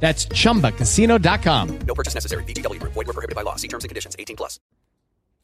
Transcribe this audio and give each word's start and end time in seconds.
That's 0.00 0.28
chumbacasino.com. 0.28 1.78
No 1.86 1.94
purchase 1.94 2.14
necessary. 2.14 2.44
BGW. 2.44 2.80
Void 2.82 2.94
were 2.94 3.12
prohibited 3.12 3.34
by 3.34 3.42
law. 3.42 3.56
See 3.56 3.68
terms 3.68 3.84
and 3.84 3.88
conditions. 3.88 4.14
18 4.18 4.36
plus. 4.36 4.60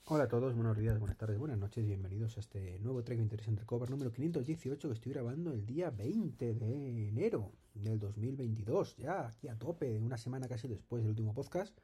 Hola 0.05 0.25
a 0.25 0.29
todos, 0.29 0.55
buenos 0.55 0.77
días, 0.77 0.99
buenas 0.99 1.17
tardes, 1.17 1.39
buenas 1.39 1.57
noches, 1.57 1.87
bienvenidos 1.87 2.37
a 2.37 2.41
este 2.41 2.79
nuevo 2.81 3.05
Trek 3.05 3.21
Interesante 3.21 3.65
Cover 3.65 3.89
número 3.89 4.13
518 4.13 4.89
que 4.89 4.95
estoy 4.95 5.13
grabando 5.13 5.53
el 5.53 5.65
día 5.65 5.91
20 5.91 6.55
de 6.55 7.09
enero 7.09 7.53
del 7.73 8.01
2022, 8.01 8.97
ya 8.97 9.29
aquí 9.29 9.47
a 9.47 9.57
tope, 9.57 9.99
una 10.01 10.19
semana 10.19 10.49
casi 10.49 10.67
después 10.67 11.03
del 11.03 11.11
último 11.11 11.33
podcast, 11.33 11.79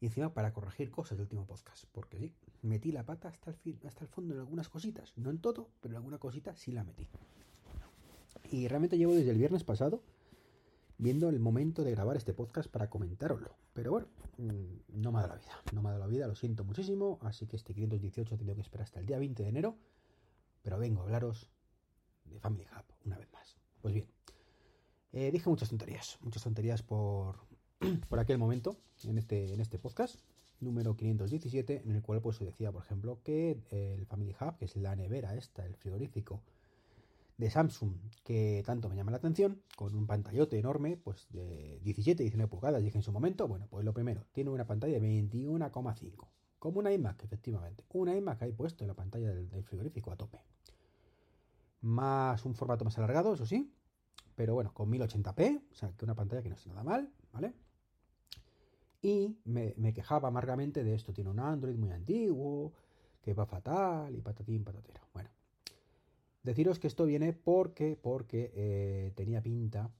y 0.00 0.06
encima 0.06 0.32
para 0.32 0.54
corregir 0.54 0.90
cosas 0.90 1.18
del 1.18 1.26
último 1.26 1.46
podcast, 1.46 1.84
porque 1.92 2.18
sí, 2.18 2.34
metí 2.62 2.90
la 2.90 3.04
pata 3.04 3.28
hasta 3.28 3.50
el, 3.50 3.56
fin, 3.56 3.78
hasta 3.86 4.02
el 4.02 4.08
fondo 4.08 4.32
en 4.32 4.40
algunas 4.40 4.70
cositas, 4.70 5.12
no 5.16 5.28
en 5.28 5.38
todo, 5.38 5.68
pero 5.82 5.92
en 5.92 5.96
alguna 5.96 6.18
cosita 6.18 6.56
sí 6.56 6.72
la 6.72 6.84
metí. 6.84 7.06
Y 8.50 8.66
realmente 8.66 8.96
llevo 8.96 9.14
desde 9.14 9.30
el 9.30 9.38
viernes 9.38 9.62
pasado 9.62 10.02
viendo 10.98 11.28
el 11.28 11.38
momento 11.38 11.84
de 11.84 11.90
grabar 11.90 12.16
este 12.16 12.32
podcast 12.32 12.70
para 12.70 12.88
comentároslo. 12.88 13.56
Pero 13.72 13.90
bueno, 13.92 14.08
mm, 14.38 15.00
no 15.00 15.12
me 15.12 15.18
ha 15.18 15.22
dado 15.22 15.34
la 15.34 15.40
vida, 15.40 15.62
no 15.72 15.82
me 15.82 15.88
ha 15.88 15.92
dado 15.92 16.04
la 16.04 16.10
vida, 16.10 16.26
lo 16.26 16.34
siento 16.34 16.64
muchísimo, 16.64 17.18
así 17.22 17.46
que 17.46 17.56
este 17.56 17.74
518 17.74 18.34
he 18.34 18.38
tenido 18.38 18.54
que 18.54 18.62
esperar 18.62 18.84
hasta 18.84 19.00
el 19.00 19.06
día 19.06 19.18
20 19.18 19.42
de 19.42 19.48
enero, 19.48 19.76
pero 20.62 20.78
vengo 20.78 21.00
a 21.00 21.04
hablaros 21.04 21.50
de 22.24 22.40
Family 22.40 22.64
Hub 22.64 22.84
una 23.04 23.18
vez 23.18 23.30
más. 23.32 23.56
Pues 23.82 23.94
bien, 23.94 24.06
eh, 25.12 25.30
dije 25.30 25.48
muchas 25.48 25.68
tonterías, 25.68 26.18
muchas 26.22 26.42
tonterías 26.42 26.82
por, 26.82 27.36
por 28.08 28.18
aquel 28.18 28.38
momento 28.38 28.76
en 29.04 29.18
este, 29.18 29.52
en 29.52 29.60
este 29.60 29.78
podcast 29.78 30.20
número 30.60 30.96
517, 30.96 31.82
en 31.84 31.96
el 31.96 32.02
cual 32.02 32.22
pues 32.22 32.36
se 32.36 32.44
decía, 32.44 32.72
por 32.72 32.82
ejemplo, 32.82 33.20
que 33.22 33.62
el 33.70 34.06
Family 34.06 34.34
Hub, 34.40 34.56
que 34.56 34.64
es 34.64 34.76
la 34.76 34.96
nevera 34.96 35.34
esta, 35.34 35.66
el 35.66 35.76
frigorífico, 35.76 36.42
de 37.38 37.50
Samsung 37.50 37.94
que 38.24 38.62
tanto 38.64 38.88
me 38.88 38.96
llama 38.96 39.10
la 39.10 39.18
atención, 39.18 39.62
con 39.76 39.94
un 39.94 40.06
pantallote 40.06 40.58
enorme, 40.58 40.96
pues 40.96 41.26
de 41.30 41.80
17, 41.82 42.22
19 42.22 42.48
pulgadas, 42.48 42.82
dije 42.82 42.98
en 42.98 43.02
su 43.02 43.12
momento, 43.12 43.46
bueno, 43.46 43.66
pues 43.70 43.84
lo 43.84 43.92
primero, 43.92 44.24
tiene 44.32 44.50
una 44.50 44.66
pantalla 44.66 44.98
de 44.98 45.00
21,5, 45.00 46.28
como 46.58 46.78
una 46.78 46.92
iMac, 46.92 47.22
efectivamente, 47.22 47.84
una 47.90 48.16
iMac 48.16 48.42
ahí 48.42 48.52
puesto 48.52 48.84
en 48.84 48.88
la 48.88 48.94
pantalla 48.94 49.32
del, 49.32 49.62
frigorífico 49.64 50.10
a 50.10 50.16
tope. 50.16 50.40
Más 51.82 52.44
un 52.44 52.54
formato 52.54 52.84
más 52.84 52.96
alargado, 52.98 53.34
eso 53.34 53.46
sí, 53.46 53.72
pero 54.34 54.54
bueno, 54.54 54.72
con 54.72 54.90
1080p, 54.90 55.62
o 55.70 55.74
sea, 55.74 55.92
que 55.92 56.04
una 56.04 56.14
pantalla 56.14 56.42
que 56.42 56.48
no 56.48 56.56
está 56.56 56.70
nada 56.70 56.82
mal, 56.82 57.12
¿vale? 57.32 57.54
Y 59.02 59.36
me, 59.44 59.74
me 59.76 59.92
quejaba 59.92 60.28
amargamente 60.28 60.82
de 60.82 60.94
esto, 60.94 61.12
tiene 61.12 61.30
un 61.30 61.38
Android 61.38 61.76
muy 61.76 61.90
antiguo, 61.90 62.72
que 63.20 63.34
va 63.34 63.46
fatal 63.46 64.14
y 64.14 64.20
patatín, 64.20 64.64
patatero. 64.64 65.02
Bueno, 65.12 65.30
Deciros 66.46 66.78
que 66.78 66.86
esto 66.86 67.06
viene 67.06 67.32
porque, 67.32 67.98
porque 68.00 68.52
eh, 68.54 69.12
tenía 69.16 69.42
pinta. 69.42 69.90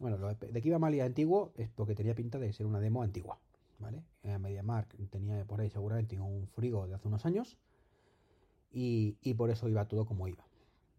Bueno, 0.00 0.16
lo 0.16 0.32
de 0.32 0.62
que 0.62 0.68
iba 0.68 0.78
mal 0.78 0.94
y 0.94 1.00
antiguo 1.00 1.52
es 1.58 1.68
porque 1.68 1.94
tenía 1.94 2.14
pinta 2.14 2.38
de 2.38 2.50
ser 2.54 2.64
una 2.64 2.80
demo 2.80 3.02
antigua. 3.02 3.38
¿Vale? 3.78 4.02
En 4.22 4.40
MediaMark 4.40 4.96
tenía 5.10 5.44
por 5.44 5.60
ahí 5.60 5.68
seguramente 5.68 6.18
un 6.18 6.48
frigo 6.48 6.86
de 6.86 6.94
hace 6.94 7.06
unos 7.06 7.26
años. 7.26 7.58
Y, 8.70 9.18
y, 9.20 9.34
por 9.34 9.50
eso 9.50 9.68
iba 9.68 9.86
todo 9.86 10.06
como 10.06 10.26
iba. 10.26 10.46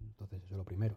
Entonces, 0.01 0.43
eso 0.43 0.53
es 0.53 0.57
lo 0.57 0.65
primero. 0.65 0.95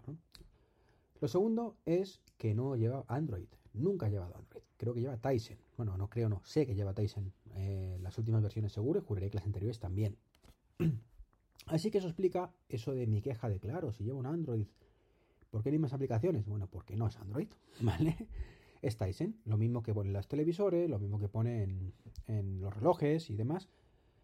Lo 1.23 1.27
segundo 1.27 1.79
es 1.87 2.21
que 2.37 2.55
no 2.55 2.77
lleva 2.77 3.07
Android. 3.09 3.49
Nunca 3.73 4.05
ha 4.05 4.11
llevado 4.11 4.37
Android. 4.37 4.65
Creo 4.77 4.93
que 4.93 5.01
lleva 5.01 5.17
Tyson. 5.17 5.57
Bueno, 5.79 5.97
no 5.97 6.11
creo, 6.11 6.29
no. 6.29 6.43
Sé 6.45 6.67
que 6.67 6.75
lleva 6.75 6.93
Tyson. 6.93 7.33
Eh, 7.55 7.97
las 8.03 8.19
últimas 8.19 8.43
versiones 8.43 8.71
seguro 8.71 9.01
y 9.01 9.03
juraré 9.03 9.31
que 9.31 9.39
las 9.39 9.47
anteriores 9.47 9.81
también. 9.81 10.19
Así 11.69 11.91
que 11.91 11.99
eso 11.99 12.09
explica 12.09 12.51
eso 12.69 12.95
de 12.95 13.07
mi 13.07 13.21
queja 13.21 13.49
de, 13.49 13.61
claro, 13.61 13.93
si 13.93 14.05
llevo 14.05 14.19
un 14.19 14.27
Android, 14.27 14.67
¿por 15.51 15.63
qué 15.63 15.71
hay 15.71 15.79
más 15.79 15.93
aplicaciones? 15.93 16.47
Bueno, 16.47 16.67
porque 16.69 16.97
no 16.97 17.07
es 17.07 17.17
Android, 17.17 17.49
¿vale? 17.81 18.17
Es 18.81 18.97
Tyson, 18.97 19.37
lo 19.45 19.57
mismo 19.57 19.83
que 19.83 19.93
pone 19.93 20.09
en 20.09 20.15
los 20.15 20.29
televisores, 20.29 20.89
lo 20.89 20.99
mismo 20.99 21.19
que 21.19 21.29
pone 21.29 21.65
en, 21.65 21.93
en, 22.27 22.61
los 22.61 22.75
relojes 22.75 23.29
y 23.31 23.37
demás. 23.37 23.69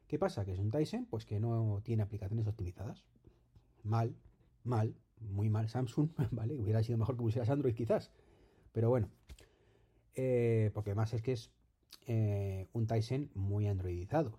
¿Qué 0.06 0.18
pasa? 0.18 0.44
Que 0.44 0.52
es 0.52 0.58
un 0.58 0.70
Tyson, 0.70 1.06
pues 1.06 1.26
que 1.26 1.40
no 1.40 1.80
tiene 1.82 2.02
aplicaciones 2.02 2.46
optimizadas. 2.46 3.04
Mal, 3.82 4.14
mal, 4.62 4.94
muy 5.20 5.50
mal 5.50 5.68
Samsung, 5.68 6.10
¿vale? 6.30 6.58
Hubiera 6.58 6.82
sido 6.82 6.98
mejor 6.98 7.16
que 7.16 7.22
pusieras 7.22 7.50
Android 7.50 7.74
quizás. 7.74 8.10
Pero 8.72 8.88
bueno, 8.88 9.08
eh, 10.14 10.70
porque 10.72 10.90
además 10.90 11.12
es 11.14 11.22
que 11.22 11.32
es 11.32 11.50
eh, 12.06 12.68
un 12.72 12.86
Tyson 12.86 13.30
muy 13.34 13.66
androidizado. 13.66 14.38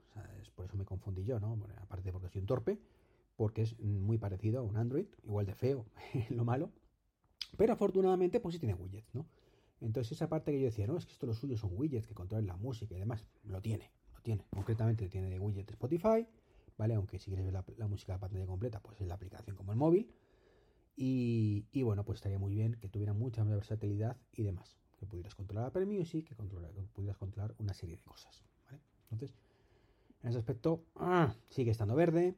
Por 0.55 0.66
eso 0.66 0.77
me 0.77 0.85
confundí 0.85 1.23
yo, 1.23 1.39
¿no? 1.39 1.57
Aparte 1.81 2.11
porque 2.11 2.29
soy 2.29 2.41
un 2.41 2.47
torpe, 2.47 2.79
porque 3.35 3.63
es 3.63 3.77
muy 3.79 4.17
parecido 4.17 4.59
a 4.59 4.61
un 4.61 4.77
Android, 4.77 5.07
igual 5.23 5.45
de 5.45 5.53
feo, 5.53 5.85
lo 6.29 6.45
malo. 6.45 6.71
Pero 7.57 7.73
afortunadamente, 7.73 8.39
pues 8.39 8.53
sí 8.53 8.59
tiene 8.59 8.73
widgets, 8.73 9.13
¿no? 9.13 9.25
Entonces 9.81 10.13
esa 10.13 10.29
parte 10.29 10.51
que 10.51 10.59
yo 10.59 10.65
decía, 10.65 10.88
no, 10.88 10.97
es 10.97 11.05
que 11.05 11.11
esto 11.11 11.25
lo 11.25 11.33
suyo 11.33 11.57
son 11.57 11.71
widgets 11.73 12.07
que 12.07 12.13
controlan 12.13 12.47
la 12.47 12.55
música 12.55 12.95
y 12.95 12.99
demás, 12.99 13.25
lo 13.44 13.61
tiene, 13.61 13.91
lo 14.13 14.21
tiene. 14.21 14.45
Concretamente 14.49 15.09
tiene 15.09 15.29
de 15.29 15.39
widget 15.39 15.69
Spotify, 15.71 16.25
¿vale? 16.77 16.95
Aunque 16.95 17.19
si 17.19 17.25
quieres 17.25 17.45
ver 17.45 17.53
la, 17.53 17.65
la 17.77 17.88
música 17.88 18.13
de 18.13 18.19
pantalla 18.19 18.45
completa, 18.45 18.79
pues 18.79 18.99
es 19.01 19.07
la 19.07 19.15
aplicación 19.15 19.55
como 19.55 19.73
el 19.73 19.77
móvil. 19.77 20.11
Y, 20.95 21.65
y, 21.73 21.83
bueno, 21.83 22.05
pues 22.05 22.17
estaría 22.17 22.39
muy 22.39 22.53
bien 22.53 22.75
que 22.79 22.88
tuviera 22.88 23.13
mucha 23.13 23.44
más 23.44 23.53
versatilidad 23.53 24.15
y 24.31 24.44
demás. 24.44 24.77
Pudieras 25.05 25.35
controlar 25.35 25.67
Apple 25.67 25.85
Music, 25.85 26.27
que, 26.27 26.35
controlar, 26.35 26.71
que 26.71 26.81
pudieras 26.81 27.17
controlar 27.17 27.53
una 27.59 27.73
serie 27.73 27.97
de 27.97 28.03
cosas, 28.03 28.43
¿vale? 28.66 28.79
Entonces, 29.11 29.35
en 30.23 30.29
ese 30.29 30.39
aspecto, 30.39 30.83
ah, 30.95 31.33
sigue 31.49 31.71
estando 31.71 31.95
verde, 31.95 32.35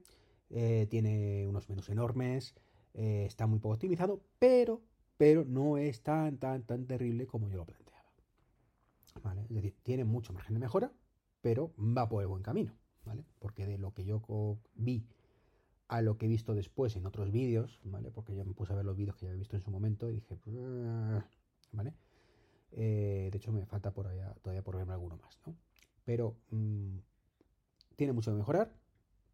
eh, 0.50 0.88
tiene 0.90 1.48
unos 1.48 1.70
menús 1.70 1.90
enormes, 1.90 2.56
eh, 2.94 3.26
está 3.26 3.48
muy 3.48 3.60
poco 3.60 3.76
optimizado, 3.76 4.22
pero, 4.40 4.82
pero 5.18 5.46
no 5.46 5.78
es 5.78 6.02
tan, 6.02 6.38
tan, 6.38 6.64
tan 6.64 6.86
terrible 6.86 7.28
como 7.28 7.50
yo 7.50 7.58
lo 7.58 7.66
planteaba. 7.66 7.98
Es 9.50 9.56
decir, 9.56 9.76
tiene 9.84 10.04
mucho 10.04 10.34
margen 10.34 10.54
de 10.54 10.60
mejora, 10.60 10.92
pero 11.42 11.74
va 11.78 12.08
por 12.08 12.22
el 12.22 12.28
buen 12.28 12.44
camino, 12.44 12.74
¿vale? 13.06 13.24
Porque 13.40 13.66
de 13.66 13.78
lo 13.78 13.94
que 13.94 14.06
yo 14.06 14.22
vi 14.76 15.06
a 15.88 16.02
lo 16.02 16.18
que 16.18 16.26
he 16.26 16.30
visto 16.30 16.54
después 16.54 16.96
en 16.96 17.06
otros 17.06 17.32
vídeos, 17.32 17.80
¿vale? 17.84 18.12
Porque 18.12 18.36
yo 18.36 18.46
me 18.46 18.54
puse 18.54 18.74
a 18.74 18.76
ver 18.76 18.86
los 18.86 18.98
vídeos 18.98 19.16
que 19.16 19.26
ya 19.26 19.30
había 19.30 19.40
visto 19.40 19.56
en 19.56 19.64
su 19.64 19.72
momento 19.72 20.10
y 20.10 20.16
dije, 20.16 20.38
¿vale? 21.72 21.94
Eh, 22.72 23.30
de 23.32 23.38
hecho, 23.38 23.52
me 23.52 23.66
falta 23.66 23.94
por 23.94 24.08
allá, 24.08 24.34
todavía 24.42 24.64
por 24.64 24.76
verme 24.76 24.94
alguno 24.94 25.18
más, 25.18 25.40
¿no? 25.46 25.56
Pero 26.06 26.36
mmm, 26.52 26.98
tiene 27.96 28.14
mucho 28.14 28.32
que 28.32 28.38
mejorar. 28.38 28.74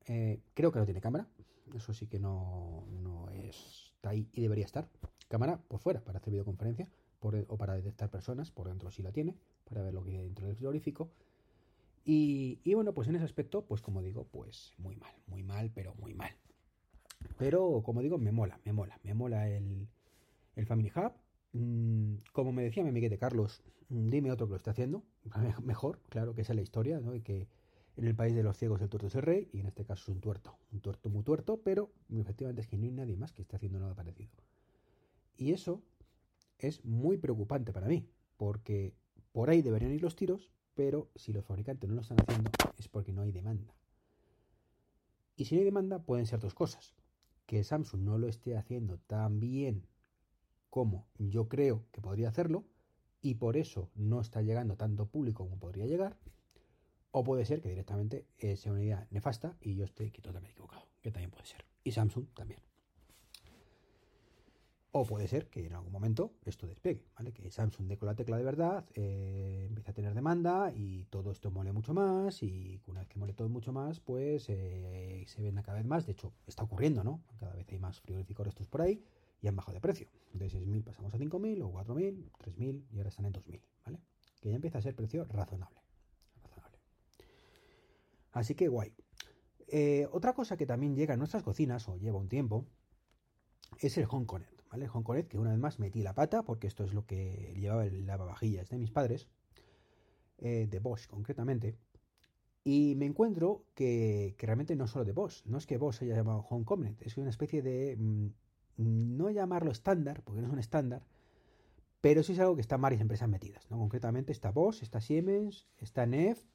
Eh, 0.08 0.42
creo 0.54 0.72
que 0.72 0.80
no 0.80 0.86
tiene 0.86 1.02
cámara. 1.02 1.28
Eso 1.74 1.94
sí 1.94 2.08
que 2.08 2.20
no, 2.20 2.86
no 2.90 3.30
está 3.30 4.10
ahí 4.10 4.30
y 4.34 4.42
debería 4.42 4.66
estar. 4.66 4.90
Cámara 5.28 5.62
por 5.68 5.80
fuera 5.80 6.02
para 6.04 6.20
hacer 6.20 6.32
videoconferencia 6.32 6.88
por, 7.20 7.36
o 7.36 7.58
para 7.58 7.76
detectar 7.76 8.10
personas. 8.10 8.52
Por 8.52 8.68
dentro 8.68 8.92
sí 8.92 9.02
la 9.02 9.12
tiene, 9.12 9.38
para 9.64 9.82
ver 9.82 9.94
lo 9.94 10.04
que 10.04 10.12
hay 10.12 10.24
dentro 10.24 10.48
del 10.48 10.56
frigorífico. 10.56 11.12
Y, 12.06 12.60
y, 12.64 12.74
bueno, 12.74 12.94
pues 12.94 13.08
en 13.08 13.16
ese 13.16 13.24
aspecto, 13.24 13.66
pues 13.66 13.82
como 13.82 14.02
digo, 14.02 14.26
pues 14.26 14.74
muy 14.78 14.98
mal, 14.98 15.14
muy 15.28 15.42
mal, 15.42 15.72
pero 15.74 15.96
muy 15.96 16.14
mal. 16.14 16.32
Pero 17.38 17.82
como 17.84 18.02
digo, 18.02 18.18
me 18.18 18.32
mola, 18.34 18.60
me 18.66 18.74
mola, 18.74 19.00
me 19.04 19.14
mola 19.14 19.50
el, 19.50 19.88
el 20.56 20.66
Family 20.66 20.92
Hub. 20.94 21.14
Mm, 21.54 22.16
como 22.32 22.52
me 22.52 22.64
decía 22.64 22.84
mi 22.84 22.90
amiguete 22.90 23.18
Carlos, 23.18 23.62
mm, 23.90 24.10
dime 24.10 24.32
otro 24.32 24.48
que 24.48 24.52
lo 24.52 24.58
esté 24.58 24.72
haciendo. 24.72 25.04
Mejor, 25.64 26.00
claro, 26.10 26.34
que 26.36 26.42
esa 26.42 26.54
es 26.54 26.58
la 26.58 26.64
historia, 26.64 27.00
¿no? 27.00 27.16
Y 27.16 27.22
que 27.22 27.48
en 27.96 28.06
el 28.06 28.16
país 28.16 28.36
de 28.36 28.44
los 28.44 28.58
ciegos 28.58 28.82
el 28.82 28.90
tuerto 28.90 29.08
es 29.08 29.16
el 29.16 29.22
rey, 29.22 29.50
y 29.54 29.60
en 29.60 29.68
este 29.68 29.86
caso 29.86 30.04
es 30.04 30.10
un 30.10 30.20
tuerto, 30.20 30.58
un 30.72 30.82
tuerto 30.82 31.10
muy 31.10 31.24
tuerto, 31.24 31.62
pero 31.64 31.92
efectivamente 32.10 32.62
es 32.62 32.68
que 32.68 32.78
no 32.78 32.86
hay 32.86 32.92
nadie 32.92 33.16
más 33.16 33.32
que 33.32 33.44
esté 33.44 33.56
haciendo 33.56 33.80
nada 33.80 33.94
parecido. 33.96 34.32
Y 35.38 35.52
eso 35.52 35.84
es 36.58 36.84
muy 36.86 37.18
preocupante 37.18 37.72
para 37.72 37.88
mí, 37.88 38.10
porque 38.38 38.94
por 39.32 39.50
ahí 39.50 39.62
deberían 39.62 39.92
ir 39.92 40.02
los 40.02 40.16
tiros, 40.16 40.52
pero 40.74 41.10
si 41.16 41.34
los 41.34 41.46
fabricantes 41.46 41.88
no 41.88 41.96
lo 41.96 42.02
están 42.02 42.18
haciendo 42.20 42.50
es 42.80 42.88
porque 42.88 43.14
no 43.14 43.22
hay 43.22 43.32
demanda. 43.32 43.76
Y 45.36 45.46
si 45.46 45.56
no 45.56 45.60
hay 45.60 45.66
demanda 45.66 46.00
pueden 46.00 46.26
ser 46.26 46.40
dos 46.40 46.54
cosas. 46.54 46.94
Que 47.46 47.64
Samsung 47.64 48.02
no 48.02 48.18
lo 48.18 48.28
esté 48.28 48.56
haciendo 48.56 48.98
tan 49.00 49.40
bien 49.40 49.86
como 50.74 51.06
yo 51.20 51.48
creo 51.48 51.86
que 51.92 52.02
podría 52.02 52.30
hacerlo 52.30 52.64
y 53.22 53.36
por 53.36 53.58
eso 53.58 53.92
no 53.94 54.20
está 54.20 54.42
llegando 54.42 54.76
tanto 54.76 55.06
público 55.06 55.44
como 55.44 55.60
podría 55.60 55.86
llegar. 55.86 56.18
O 57.12 57.24
puede 57.24 57.46
ser 57.46 57.62
que 57.62 57.70
directamente 57.70 58.26
eh, 58.40 58.56
sea 58.56 58.72
una 58.72 58.82
idea 58.82 59.08
nefasta 59.12 59.56
y 59.62 59.76
yo 59.76 59.86
esté 59.86 60.10
totalmente 60.10 60.50
equivocado, 60.50 60.88
que 61.00 61.12
también 61.12 61.30
puede 61.30 61.46
ser. 61.46 61.64
Y 61.84 61.92
Samsung 61.92 62.26
también. 62.34 62.60
O 64.94 65.06
puede 65.06 65.28
ser 65.28 65.48
que 65.48 65.68
en 65.68 65.74
algún 65.74 65.92
momento 65.92 66.34
esto 66.44 66.66
despegue, 66.66 67.06
¿vale? 67.16 67.34
Que 67.34 67.52
Samsung 67.52 67.88
dé 67.88 67.96
con 68.00 68.08
la 68.08 68.16
tecla 68.16 68.36
de 68.36 68.44
verdad, 68.44 68.84
eh, 68.96 69.66
empiece 69.68 69.92
a 69.92 69.94
tener 69.94 70.16
demanda 70.16 70.74
y 70.76 71.06
todo 71.06 71.30
esto 71.30 71.52
mole 71.52 71.72
mucho 71.72 71.94
más 71.94 72.42
y 72.42 72.82
una 72.88 73.02
vez 73.02 73.10
que 73.10 73.20
mole 73.20 73.34
todo 73.34 73.48
mucho 73.48 73.74
más, 73.74 74.00
pues 74.00 74.50
eh, 74.50 75.24
se 75.28 75.42
venda 75.44 75.62
cada 75.62 75.78
vez 75.78 75.86
más. 75.86 76.08
De 76.08 76.14
hecho, 76.14 76.34
está 76.48 76.64
ocurriendo, 76.64 77.04
¿no? 77.04 77.22
Cada 77.40 77.54
vez 77.54 77.68
hay 77.70 77.78
más 77.78 78.02
frigoríficos 78.02 78.48
estos 78.48 78.68
por 78.68 78.82
ahí 78.82 79.04
y 79.44 79.48
han 79.50 79.56
bajado 79.58 79.76
de 79.76 79.82
precio. 79.82 80.08
De 80.32 80.48
6.000 80.48 80.84
pasamos 80.84 81.14
a 81.14 81.18
5.000 81.18 81.62
o 81.64 81.74
4.000, 81.74 82.32
3.000 82.32 82.86
y 82.92 82.98
ahora 82.98 83.10
están 83.10 83.26
en 83.26 83.34
2.000, 83.34 83.62
¿vale? 83.86 84.00
Que 84.42 84.50
ya 84.50 84.56
empieza 84.56 84.78
a 84.78 84.82
ser 84.82 84.96
precio 84.96 85.26
razonable. 85.26 85.82
razonable. 86.42 86.80
Así 88.32 88.56
que 88.56 88.70
guay. 88.70 88.96
Eh, 89.68 90.08
otra 90.12 90.34
cosa 90.34 90.56
que 90.56 90.66
también 90.66 90.96
llega 90.96 91.16
a 91.16 91.18
nuestras 91.18 91.44
cocinas 91.44 91.88
o 91.90 91.98
lleva 91.98 92.18
un 92.18 92.30
tiempo 92.30 92.66
es 93.80 93.98
el 93.98 94.08
Home 94.10 94.26
Connect. 94.26 94.62
¿vale? 94.72 94.88
Home 94.88 95.04
Connect, 95.04 95.30
que 95.30 95.38
una 95.38 95.52
vez 95.52 95.60
más 95.60 95.78
metí 95.78 96.02
la 96.04 96.16
pata, 96.16 96.44
porque 96.44 96.68
esto 96.68 96.86
es 96.86 96.94
lo 96.94 97.06
que 97.06 97.54
llevaba 97.58 97.86
el 97.86 98.06
lavavajillas 98.06 98.70
de 98.70 98.78
mis 98.78 98.92
padres, 98.92 99.28
eh, 100.38 100.68
de 100.70 100.80
Bosch 100.80 101.06
concretamente, 101.08 101.78
y 102.64 102.96
me 102.96 103.06
encuentro 103.06 103.66
que, 103.76 104.36
realmente 104.40 104.78
no 104.78 104.88
solo 104.88 105.04
de 105.04 105.12
Bosch, 105.12 105.44
no 105.46 105.58
es 105.58 105.68
que 105.68 105.78
Bosch 105.78 106.02
haya 106.02 106.16
llamado 106.16 106.46
Home 106.50 106.64
Connect, 106.64 107.02
es 107.02 107.18
una 107.18 107.30
especie 107.30 107.62
de, 107.62 107.98
mm, 107.98 108.30
no 108.78 109.30
llamarlo 109.30 109.72
estándar, 109.72 110.22
porque 110.24 110.42
no 110.42 110.48
es 110.48 110.54
un 110.54 110.60
estándar, 110.60 111.06
pero 112.02 112.24
sí 112.24 112.34
es 112.34 112.40
algo 112.40 112.56
que 112.56 112.62
están 112.62 112.82
varias 112.82 113.02
empresas 113.02 113.30
metidas, 113.30 113.70
¿no? 113.70 113.78
Concretamente 113.78 114.32
está 114.32 114.52
Bosch, 114.52 114.82
está 114.82 115.02
Siemens, 115.02 115.68
está 115.78 116.06
Neft 116.06 116.48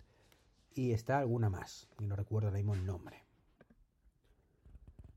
y 0.75 0.93
está 0.93 1.19
alguna 1.19 1.49
más, 1.49 1.88
y 1.99 2.06
no 2.06 2.17
recuerdo 2.17 2.49
ahora 2.49 2.59
mismo 2.59 2.75
el 2.75 2.85
nombre. 2.85 3.25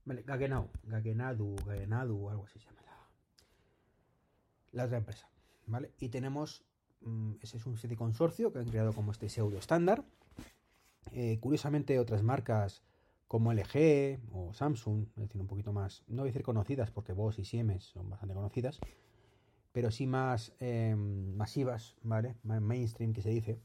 Vale, 0.05 0.23
Gaggenau, 0.23 0.69
Gaggenadu, 0.83 1.55
Gaggenadu, 1.65 2.29
algo 2.29 2.45
así 2.45 2.59
se 2.59 2.65
llama 2.65 2.81
la 4.71 4.85
otra 4.85 4.97
empresa, 4.97 5.29
¿vale? 5.67 5.91
Y 5.99 6.09
tenemos, 6.09 6.63
mm, 7.01 7.33
ese 7.41 7.57
es 7.57 7.65
un 7.65 7.75
de 7.75 7.95
consorcio 7.95 8.51
que 8.51 8.59
han 8.59 8.69
creado 8.69 8.93
como 8.93 9.11
este 9.11 9.29
pseudo 9.29 9.57
estándar. 9.57 10.03
Eh, 11.11 11.39
curiosamente 11.39 11.99
otras 11.99 12.23
marcas 12.23 12.83
como 13.31 13.53
LG 13.53 14.19
o 14.33 14.51
Samsung, 14.51 15.07
es 15.15 15.23
decir, 15.23 15.39
un 15.39 15.47
poquito 15.47 15.71
más, 15.71 16.03
no 16.07 16.23
voy 16.23 16.27
a 16.27 16.31
decir 16.33 16.43
conocidas 16.43 16.91
porque 16.91 17.13
Bosch 17.13 17.39
y 17.39 17.45
Siemens 17.45 17.85
son 17.85 18.09
bastante 18.09 18.35
conocidas, 18.35 18.77
pero 19.71 19.89
sí 19.89 20.05
más 20.05 20.53
em, 20.59 21.33
masivas, 21.33 21.95
¿vale? 22.03 22.35
Mainstream 22.43 23.13
que 23.13 23.21
se 23.21 23.29
dice, 23.29 23.61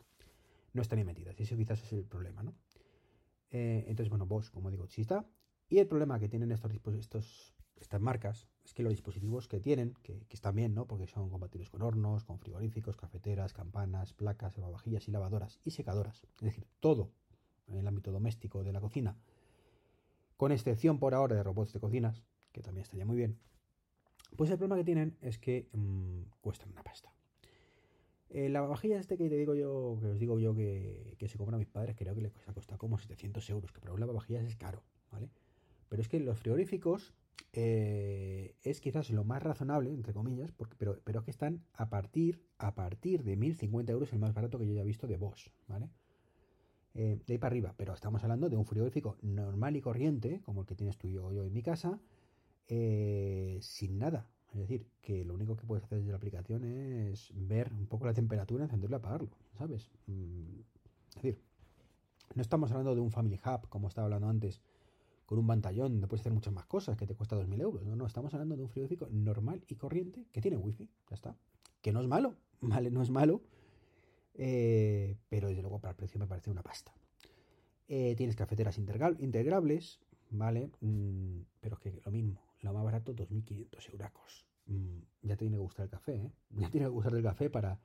no 0.72 0.82
están 0.82 0.98
bien 0.98 1.08
metidas. 1.08 1.34
Y 1.40 1.42
eso 1.42 1.56
quizás 1.56 1.82
es 1.82 1.92
el 1.94 2.04
problema, 2.04 2.44
¿no? 2.44 2.54
Eh, 3.50 3.86
entonces, 3.88 4.08
bueno, 4.08 4.24
Bosch, 4.24 4.52
como 4.52 4.70
digo, 4.70 4.86
sí 4.86 5.00
está. 5.00 5.26
Y 5.68 5.78
el 5.78 5.88
problema 5.88 6.20
que 6.20 6.28
tienen 6.28 6.52
estos, 6.52 6.70
estos 6.96 7.56
estas 7.74 8.00
marcas 8.00 8.46
es 8.64 8.72
que 8.72 8.84
los 8.84 8.92
dispositivos 8.92 9.48
que 9.48 9.58
tienen, 9.58 9.94
que, 10.04 10.24
están 10.30 10.54
bien, 10.54 10.76
¿no? 10.76 10.86
Porque 10.86 11.08
son 11.08 11.28
compatibles 11.28 11.70
con 11.70 11.82
hornos, 11.82 12.22
con 12.22 12.38
frigoríficos, 12.38 12.96
cafeteras, 12.96 13.52
campanas, 13.52 14.12
placas, 14.12 14.58
lavavajillas 14.58 15.08
y 15.08 15.10
lavadoras 15.10 15.58
y 15.64 15.72
secadoras. 15.72 16.22
Es 16.36 16.42
decir, 16.42 16.68
todo 16.78 17.10
en 17.66 17.78
el 17.78 17.88
ámbito 17.88 18.12
doméstico 18.12 18.62
de 18.62 18.72
la 18.72 18.80
cocina. 18.80 19.16
Con 20.36 20.52
excepción 20.52 20.98
por 20.98 21.14
ahora 21.14 21.36
de 21.36 21.42
robots 21.42 21.72
de 21.72 21.80
cocinas, 21.80 22.22
que 22.52 22.62
también 22.62 22.82
estaría 22.82 23.06
muy 23.06 23.16
bien. 23.16 23.38
Pues 24.36 24.50
el 24.50 24.58
problema 24.58 24.76
que 24.76 24.84
tienen 24.84 25.16
es 25.20 25.38
que 25.38 25.68
mm, 25.72 26.22
cuestan 26.40 26.70
una 26.70 26.82
pasta. 26.82 27.12
El 28.28 28.52
lavavajillas 28.52 29.00
este 29.00 29.16
que 29.16 29.28
te 29.28 29.36
digo 29.36 29.54
yo, 29.54 29.98
que 30.00 30.08
os 30.08 30.18
digo 30.18 30.38
yo 30.38 30.54
que, 30.54 31.16
se 31.26 31.38
compra 31.38 31.56
a 31.56 31.58
mis 31.58 31.68
padres, 31.68 31.96
creo 31.96 32.14
que 32.14 32.22
le 32.22 32.32
ha 32.46 32.52
costado 32.52 32.78
como 32.78 32.98
700 32.98 33.48
euros, 33.50 33.72
que 33.72 33.80
para 33.80 33.92
un 33.92 34.00
lavavajillas 34.00 34.44
es 34.44 34.56
caro, 34.56 34.82
¿vale? 35.10 35.30
Pero 35.88 36.02
es 36.02 36.08
que 36.08 36.18
los 36.18 36.38
frigoríficos 36.38 37.14
eh, 37.52 38.56
es 38.62 38.80
quizás 38.80 39.10
lo 39.10 39.24
más 39.24 39.42
razonable, 39.42 39.90
entre 39.90 40.12
comillas, 40.12 40.50
porque, 40.52 40.74
pero, 40.76 41.00
pero 41.04 41.22
que 41.22 41.30
están 41.30 41.64
a 41.72 41.88
partir, 41.88 42.44
a 42.58 42.74
partir 42.74 43.22
de 43.22 43.36
1050 43.36 43.92
euros, 43.92 44.12
el 44.12 44.18
más 44.18 44.34
barato 44.34 44.58
que 44.58 44.66
yo 44.66 44.72
haya 44.72 44.82
visto 44.82 45.06
de 45.06 45.16
Bosch, 45.16 45.48
¿vale? 45.68 45.88
Eh, 46.98 47.20
de 47.26 47.34
ahí 47.34 47.38
para 47.38 47.52
arriba, 47.52 47.74
pero 47.76 47.92
estamos 47.92 48.22
hablando 48.22 48.48
de 48.48 48.56
un 48.56 48.64
frigorífico 48.64 49.18
normal 49.20 49.76
y 49.76 49.82
corriente, 49.82 50.40
como 50.46 50.62
el 50.62 50.66
que 50.66 50.74
tienes 50.74 50.96
tú 50.96 51.08
y 51.08 51.12
yo, 51.12 51.30
yo 51.30 51.44
en 51.44 51.52
mi 51.52 51.62
casa, 51.62 52.00
eh, 52.68 53.58
sin 53.60 53.98
nada. 53.98 54.26
Es 54.54 54.60
decir, 54.60 54.86
que 55.02 55.22
lo 55.22 55.34
único 55.34 55.56
que 55.56 55.66
puedes 55.66 55.84
hacer 55.84 55.98
desde 55.98 56.10
la 56.10 56.16
aplicación 56.16 56.64
es 56.64 57.32
ver 57.34 57.70
un 57.74 57.86
poco 57.86 58.06
la 58.06 58.14
temperatura, 58.14 58.64
encenderlo 58.64 58.96
y 58.96 58.98
apagarlo, 58.98 59.28
¿sabes? 59.58 59.90
Mm, 60.06 60.60
es 61.10 61.14
decir, 61.16 61.38
no 62.34 62.40
estamos 62.40 62.70
hablando 62.70 62.94
de 62.94 63.02
un 63.02 63.10
Family 63.10 63.38
Hub, 63.44 63.68
como 63.68 63.88
estaba 63.88 64.06
hablando 64.06 64.28
antes, 64.28 64.62
con 65.26 65.38
un 65.38 65.46
pantallón 65.46 65.92
donde 65.92 66.06
puedes 66.06 66.22
hacer 66.22 66.32
muchas 66.32 66.54
más 66.54 66.64
cosas 66.64 66.96
que 66.96 67.06
te 67.06 67.14
cuesta 67.14 67.36
2.000 67.36 67.60
euros. 67.60 67.84
No, 67.84 67.94
no, 67.94 68.06
estamos 68.06 68.32
hablando 68.32 68.56
de 68.56 68.62
un 68.62 68.70
frigorífico 68.70 69.06
normal 69.10 69.62
y 69.68 69.74
corriente 69.74 70.24
que 70.32 70.40
tiene 70.40 70.56
wifi, 70.56 70.88
ya 71.10 71.14
está. 71.14 71.36
Que 71.82 71.92
no 71.92 72.00
es 72.00 72.08
malo, 72.08 72.36
¿vale? 72.62 72.90
No 72.90 73.02
es 73.02 73.10
malo, 73.10 73.42
eh, 74.38 75.16
pero 75.28 75.48
desde 75.48 75.62
luego 75.62 75.80
para 75.80 75.92
el 75.92 75.96
precio 75.96 76.20
me 76.20 76.26
parece 76.26 76.50
una 76.50 76.62
pasta. 76.62 76.92
Eh, 77.88 78.14
tienes 78.16 78.36
cafeteras 78.36 78.78
integrables, 78.78 80.00
¿vale? 80.30 80.70
Mm, 80.80 81.40
pero 81.60 81.76
es 81.76 81.80
que 81.80 82.00
lo 82.04 82.10
mismo, 82.10 82.42
lo 82.60 82.72
más 82.72 82.84
barato, 82.84 83.14
2.500 83.14 83.92
euracos. 83.92 84.46
Mm, 84.66 84.98
ya 85.22 85.36
te 85.36 85.44
tiene 85.44 85.56
que 85.56 85.62
gustar 85.62 85.84
el 85.84 85.90
café, 85.90 86.14
¿eh? 86.16 86.32
Ya 86.58 86.70
tiene 86.70 86.86
que 86.86 86.90
gustar 86.90 87.14
el 87.14 87.22
café 87.22 87.50
para, 87.50 87.78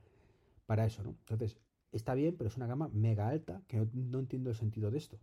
para 0.66 0.86
eso, 0.86 1.04
¿no? 1.04 1.12
Entonces, 1.12 1.58
está 1.92 2.14
bien, 2.16 2.36
pero 2.38 2.50
es 2.50 2.58
una 2.58 2.68
gama 2.68 2.90
mega 2.90 3.28
alta 3.28 3.62
que 3.68 3.88
no 3.94 4.20
entiendo 4.20 4.50
el 4.50 4.56
sentido 4.56 4.92
de 4.92 4.98
esto. 4.98 5.20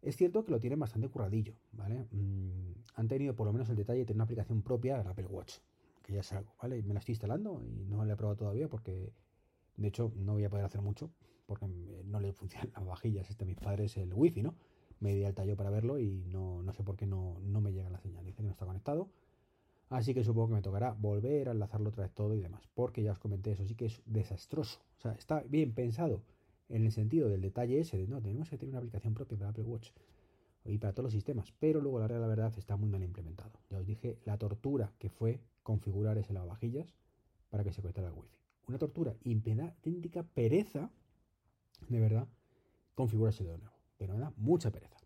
Es 0.00 0.16
cierto 0.16 0.44
que 0.44 0.50
lo 0.50 0.58
tienen 0.58 0.80
bastante 0.80 1.08
curradillo, 1.08 1.54
¿vale? 1.72 2.06
Mm, 2.10 2.72
han 2.94 3.08
tenido 3.08 3.36
por 3.36 3.46
lo 3.46 3.52
menos 3.52 3.68
el 3.68 3.76
detalle 3.76 4.00
de 4.00 4.04
tener 4.06 4.16
una 4.16 4.24
aplicación 4.24 4.62
propia 4.62 4.98
del 4.98 5.06
Apple 5.06 5.26
Watch, 5.26 5.58
que 6.02 6.14
ya 6.14 6.20
es 6.20 6.32
algo, 6.32 6.54
¿vale? 6.60 6.82
Me 6.82 6.94
la 6.94 7.00
estoy 7.00 7.12
instalando 7.12 7.62
y 7.64 7.84
no 7.84 8.04
la 8.04 8.14
he 8.14 8.16
probado 8.16 8.36
todavía 8.36 8.68
porque, 8.68 9.12
de 9.76 9.88
hecho, 9.88 10.12
no 10.16 10.34
voy 10.34 10.44
a 10.44 10.50
poder 10.50 10.64
hacer 10.64 10.80
mucho 10.80 11.10
porque 11.46 11.66
no 11.66 12.20
le 12.20 12.32
funcionan 12.32 12.70
las 12.74 12.84
vajillas 12.84 13.28
este 13.30 13.44
a 13.44 13.46
mis 13.46 13.56
padres 13.56 13.96
el 13.96 14.14
wifi, 14.14 14.42
¿no? 14.42 14.54
Me 15.00 15.14
di 15.14 15.24
al 15.24 15.34
tallo 15.34 15.56
para 15.56 15.70
verlo 15.70 15.98
y 15.98 16.24
no, 16.26 16.62
no 16.62 16.72
sé 16.72 16.84
por 16.84 16.96
qué 16.96 17.06
no, 17.06 17.38
no 17.40 17.60
me 17.60 17.72
llega 17.72 17.90
la 17.90 17.98
señal. 17.98 18.24
Dice 18.24 18.38
que 18.38 18.44
no 18.44 18.50
está 18.50 18.66
conectado. 18.66 19.08
Así 19.88 20.14
que 20.14 20.24
supongo 20.24 20.48
que 20.48 20.54
me 20.54 20.62
tocará 20.62 20.92
volver 20.92 21.48
a 21.48 21.52
enlazarlo 21.52 21.90
otra 21.90 22.04
vez 22.04 22.12
todo 22.12 22.34
y 22.34 22.40
demás. 22.40 22.68
Porque 22.74 23.02
ya 23.02 23.12
os 23.12 23.18
comenté, 23.18 23.52
eso 23.52 23.66
sí 23.66 23.74
que 23.74 23.86
es 23.86 24.00
desastroso. 24.06 24.80
O 24.98 25.00
sea, 25.00 25.12
está 25.12 25.42
bien 25.42 25.74
pensado 25.74 26.22
en 26.68 26.84
el 26.84 26.92
sentido 26.92 27.28
del 27.28 27.42
detalle 27.42 27.80
ese 27.80 27.98
de 27.98 28.06
no, 28.06 28.22
tenemos 28.22 28.48
que 28.48 28.56
tener 28.56 28.70
una 28.70 28.78
aplicación 28.78 29.12
propia 29.12 29.36
para 29.36 29.50
Apple 29.50 29.64
Watch 29.64 29.90
y 30.64 30.78
para 30.78 30.92
todos 30.92 31.04
los 31.04 31.12
sistemas, 31.12 31.52
pero 31.58 31.80
luego 31.80 31.98
la 31.98 32.06
realidad 32.06 32.28
la 32.28 32.34
verdad 32.34 32.58
está 32.58 32.76
muy 32.76 32.88
mal 32.88 33.02
implementado. 33.02 33.52
Ya 33.68 33.78
os 33.78 33.86
dije 33.86 34.18
la 34.24 34.38
tortura 34.38 34.92
que 34.98 35.10
fue 35.10 35.40
configurar 35.62 36.16
ese 36.18 36.32
lavavajillas 36.32 36.94
para 37.50 37.64
que 37.64 37.72
se 37.72 37.82
conectara 37.82 38.08
al 38.08 38.14
wifi. 38.14 38.38
Una 38.68 38.78
tortura 38.78 39.16
y 39.22 39.34
auténtica 39.34 40.22
pereza, 40.22 40.90
de 41.88 42.00
verdad, 42.00 42.28
configurarse 42.94 43.44
de 43.44 43.58
nuevo. 43.58 43.74
Pero 43.98 44.14
me 44.14 44.20
da 44.20 44.32
mucha 44.36 44.70
pereza. 44.70 44.96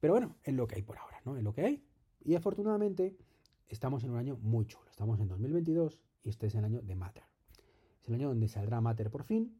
Pero 0.00 0.14
bueno, 0.14 0.36
es 0.42 0.54
lo 0.54 0.66
que 0.66 0.76
hay 0.76 0.82
por 0.82 0.98
ahora, 0.98 1.20
¿no? 1.24 1.36
Es 1.36 1.42
lo 1.42 1.52
que 1.52 1.62
hay. 1.62 1.84
Y 2.22 2.34
afortunadamente 2.34 3.16
estamos 3.68 4.04
en 4.04 4.10
un 4.10 4.18
año 4.18 4.36
muy 4.40 4.66
chulo. 4.66 4.90
Estamos 4.90 5.20
en 5.20 5.28
2022 5.28 6.00
y 6.22 6.28
este 6.28 6.46
es 6.46 6.54
el 6.54 6.64
año 6.64 6.82
de 6.82 6.94
Matter. 6.94 7.24
Es 8.02 8.08
el 8.08 8.14
año 8.14 8.28
donde 8.28 8.48
saldrá 8.48 8.80
Matter 8.80 9.10
por 9.10 9.24
fin 9.24 9.58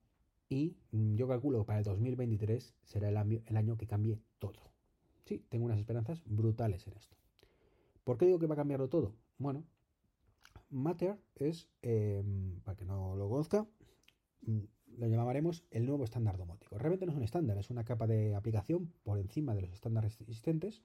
y 0.48 0.76
mm, 0.92 1.16
yo 1.16 1.28
calculo 1.28 1.60
que 1.60 1.64
para 1.64 1.78
el 1.78 1.84
2023 1.84 2.74
será 2.82 3.08
el 3.08 3.16
año, 3.16 3.40
el 3.46 3.56
año 3.56 3.76
que 3.76 3.86
cambie 3.86 4.20
todo. 4.38 4.70
Sí, 5.24 5.44
tengo 5.48 5.64
unas 5.64 5.78
esperanzas 5.78 6.22
brutales 6.26 6.86
en 6.86 6.94
esto. 6.94 7.16
¿Por 8.04 8.18
qué 8.18 8.26
digo 8.26 8.38
que 8.38 8.46
va 8.46 8.54
a 8.54 8.58
cambiarlo 8.58 8.88
todo? 8.88 9.14
Bueno, 9.38 9.64
Matter 10.70 11.18
es, 11.36 11.68
em, 11.82 12.60
para 12.60 12.76
que 12.76 12.84
no 12.84 13.16
lo 13.16 13.28
conozca, 13.28 13.66
mm, 14.42 14.58
lo 14.98 15.08
llamaremos 15.08 15.64
el 15.70 15.86
nuevo 15.86 16.04
estándar 16.04 16.36
domótico. 16.36 16.78
Realmente 16.78 17.06
no 17.06 17.12
es 17.12 17.18
un 17.18 17.24
estándar, 17.24 17.58
es 17.58 17.70
una 17.70 17.84
capa 17.84 18.06
de 18.06 18.34
aplicación 18.34 18.92
por 19.02 19.18
encima 19.18 19.54
de 19.54 19.62
los 19.62 19.72
estándares 19.72 20.20
existentes. 20.20 20.82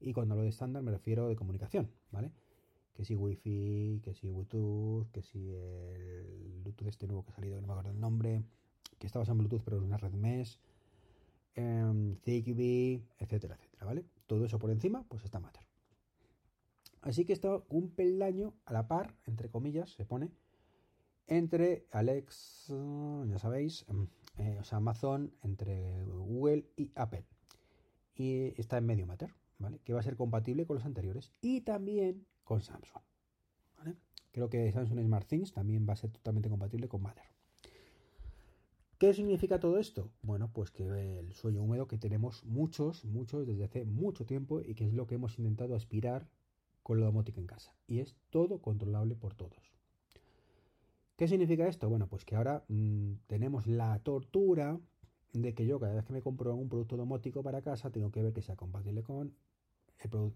Y 0.00 0.12
cuando 0.12 0.34
hablo 0.34 0.44
de 0.44 0.50
estándar 0.50 0.82
me 0.82 0.90
refiero 0.92 1.28
de 1.28 1.36
comunicación, 1.36 1.90
¿vale? 2.10 2.32
Que 2.94 3.04
si 3.04 3.14
Wi-Fi, 3.16 4.00
que 4.02 4.14
si 4.14 4.28
Bluetooth, 4.28 5.10
que 5.10 5.22
si 5.22 5.50
el 5.52 6.60
Bluetooth 6.62 6.88
este 6.88 7.06
nuevo 7.06 7.24
que 7.24 7.32
ha 7.32 7.34
salido, 7.34 7.60
no 7.60 7.66
me 7.66 7.72
acuerdo 7.72 7.90
el 7.90 8.00
nombre, 8.00 8.44
que 8.98 9.06
está 9.06 9.18
basado 9.18 9.34
en 9.34 9.38
Bluetooth, 9.38 9.62
pero 9.64 9.78
es 9.78 9.82
una 9.82 9.96
red 9.96 10.12
mesh, 10.12 10.58
eh, 11.54 12.16
Zigbee, 12.24 13.02
etcétera, 13.18 13.56
etcétera, 13.56 13.86
¿vale? 13.86 14.04
Todo 14.26 14.44
eso 14.44 14.58
por 14.58 14.70
encima, 14.70 15.04
pues 15.08 15.24
está 15.24 15.40
Matter. 15.40 15.67
Así 17.08 17.24
que 17.24 17.32
está 17.32 17.62
un 17.70 17.88
peldaño 17.88 18.52
a 18.66 18.74
la 18.74 18.86
par, 18.86 19.16
entre 19.24 19.48
comillas, 19.48 19.92
se 19.92 20.04
pone, 20.04 20.30
entre 21.26 21.86
Alex, 21.90 22.66
ya 22.68 23.38
sabéis, 23.38 23.86
em, 23.88 24.08
eh, 24.36 24.58
o 24.60 24.64
sea, 24.64 24.76
Amazon, 24.76 25.32
entre 25.42 26.04
Google 26.04 26.66
y 26.76 26.92
Apple. 26.94 27.24
Y 28.14 28.52
está 28.60 28.76
en 28.76 28.84
medio 28.84 29.06
Matter, 29.06 29.34
¿vale? 29.58 29.78
Que 29.84 29.94
va 29.94 30.00
a 30.00 30.02
ser 30.02 30.16
compatible 30.16 30.66
con 30.66 30.76
los 30.76 30.84
anteriores 30.84 31.32
y 31.40 31.62
también 31.62 32.26
con 32.44 32.60
Samsung. 32.60 33.02
Creo 34.30 34.50
que 34.50 34.70
Samsung 34.70 35.00
SmartThings 35.00 35.52
también 35.52 35.86
va 35.88 35.94
a 35.94 35.96
ser 35.96 36.10
totalmente 36.10 36.50
compatible 36.50 36.88
con 36.88 37.00
Matter. 37.00 37.24
¿Qué 38.98 39.14
significa 39.14 39.58
todo 39.58 39.78
esto? 39.78 40.12
Bueno, 40.20 40.50
pues 40.52 40.70
que 40.70 41.18
el 41.20 41.32
sueño 41.32 41.62
húmedo 41.62 41.88
que 41.88 41.96
tenemos 41.96 42.44
muchos, 42.44 43.06
muchos 43.06 43.46
desde 43.46 43.64
hace 43.64 43.84
mucho 43.86 44.26
tiempo 44.26 44.60
y 44.60 44.74
que 44.74 44.84
es 44.84 44.92
lo 44.92 45.06
que 45.06 45.14
hemos 45.14 45.38
intentado 45.38 45.74
aspirar 45.74 46.28
con 46.88 47.00
la 47.00 47.04
domótica 47.04 47.38
en 47.38 47.46
casa. 47.46 47.74
Y 47.86 48.00
es 48.00 48.16
todo 48.30 48.62
controlable 48.62 49.14
por 49.14 49.34
todos. 49.34 49.74
¿Qué 51.16 51.28
significa 51.28 51.68
esto? 51.68 51.86
Bueno, 51.90 52.06
pues 52.06 52.24
que 52.24 52.34
ahora 52.34 52.64
mm, 52.68 53.12
tenemos 53.26 53.66
la 53.66 53.98
tortura 53.98 54.80
de 55.34 55.52
que 55.52 55.66
yo 55.66 55.78
cada 55.78 55.92
vez 55.92 56.06
que 56.06 56.14
me 56.14 56.22
compro 56.22 56.54
un 56.54 56.70
producto 56.70 56.96
domótico 56.96 57.42
para 57.42 57.60
casa 57.60 57.90
tengo 57.90 58.10
que 58.10 58.22
ver 58.22 58.32
que 58.32 58.40
sea 58.40 58.56
compatible 58.56 59.02
con, 59.02 59.34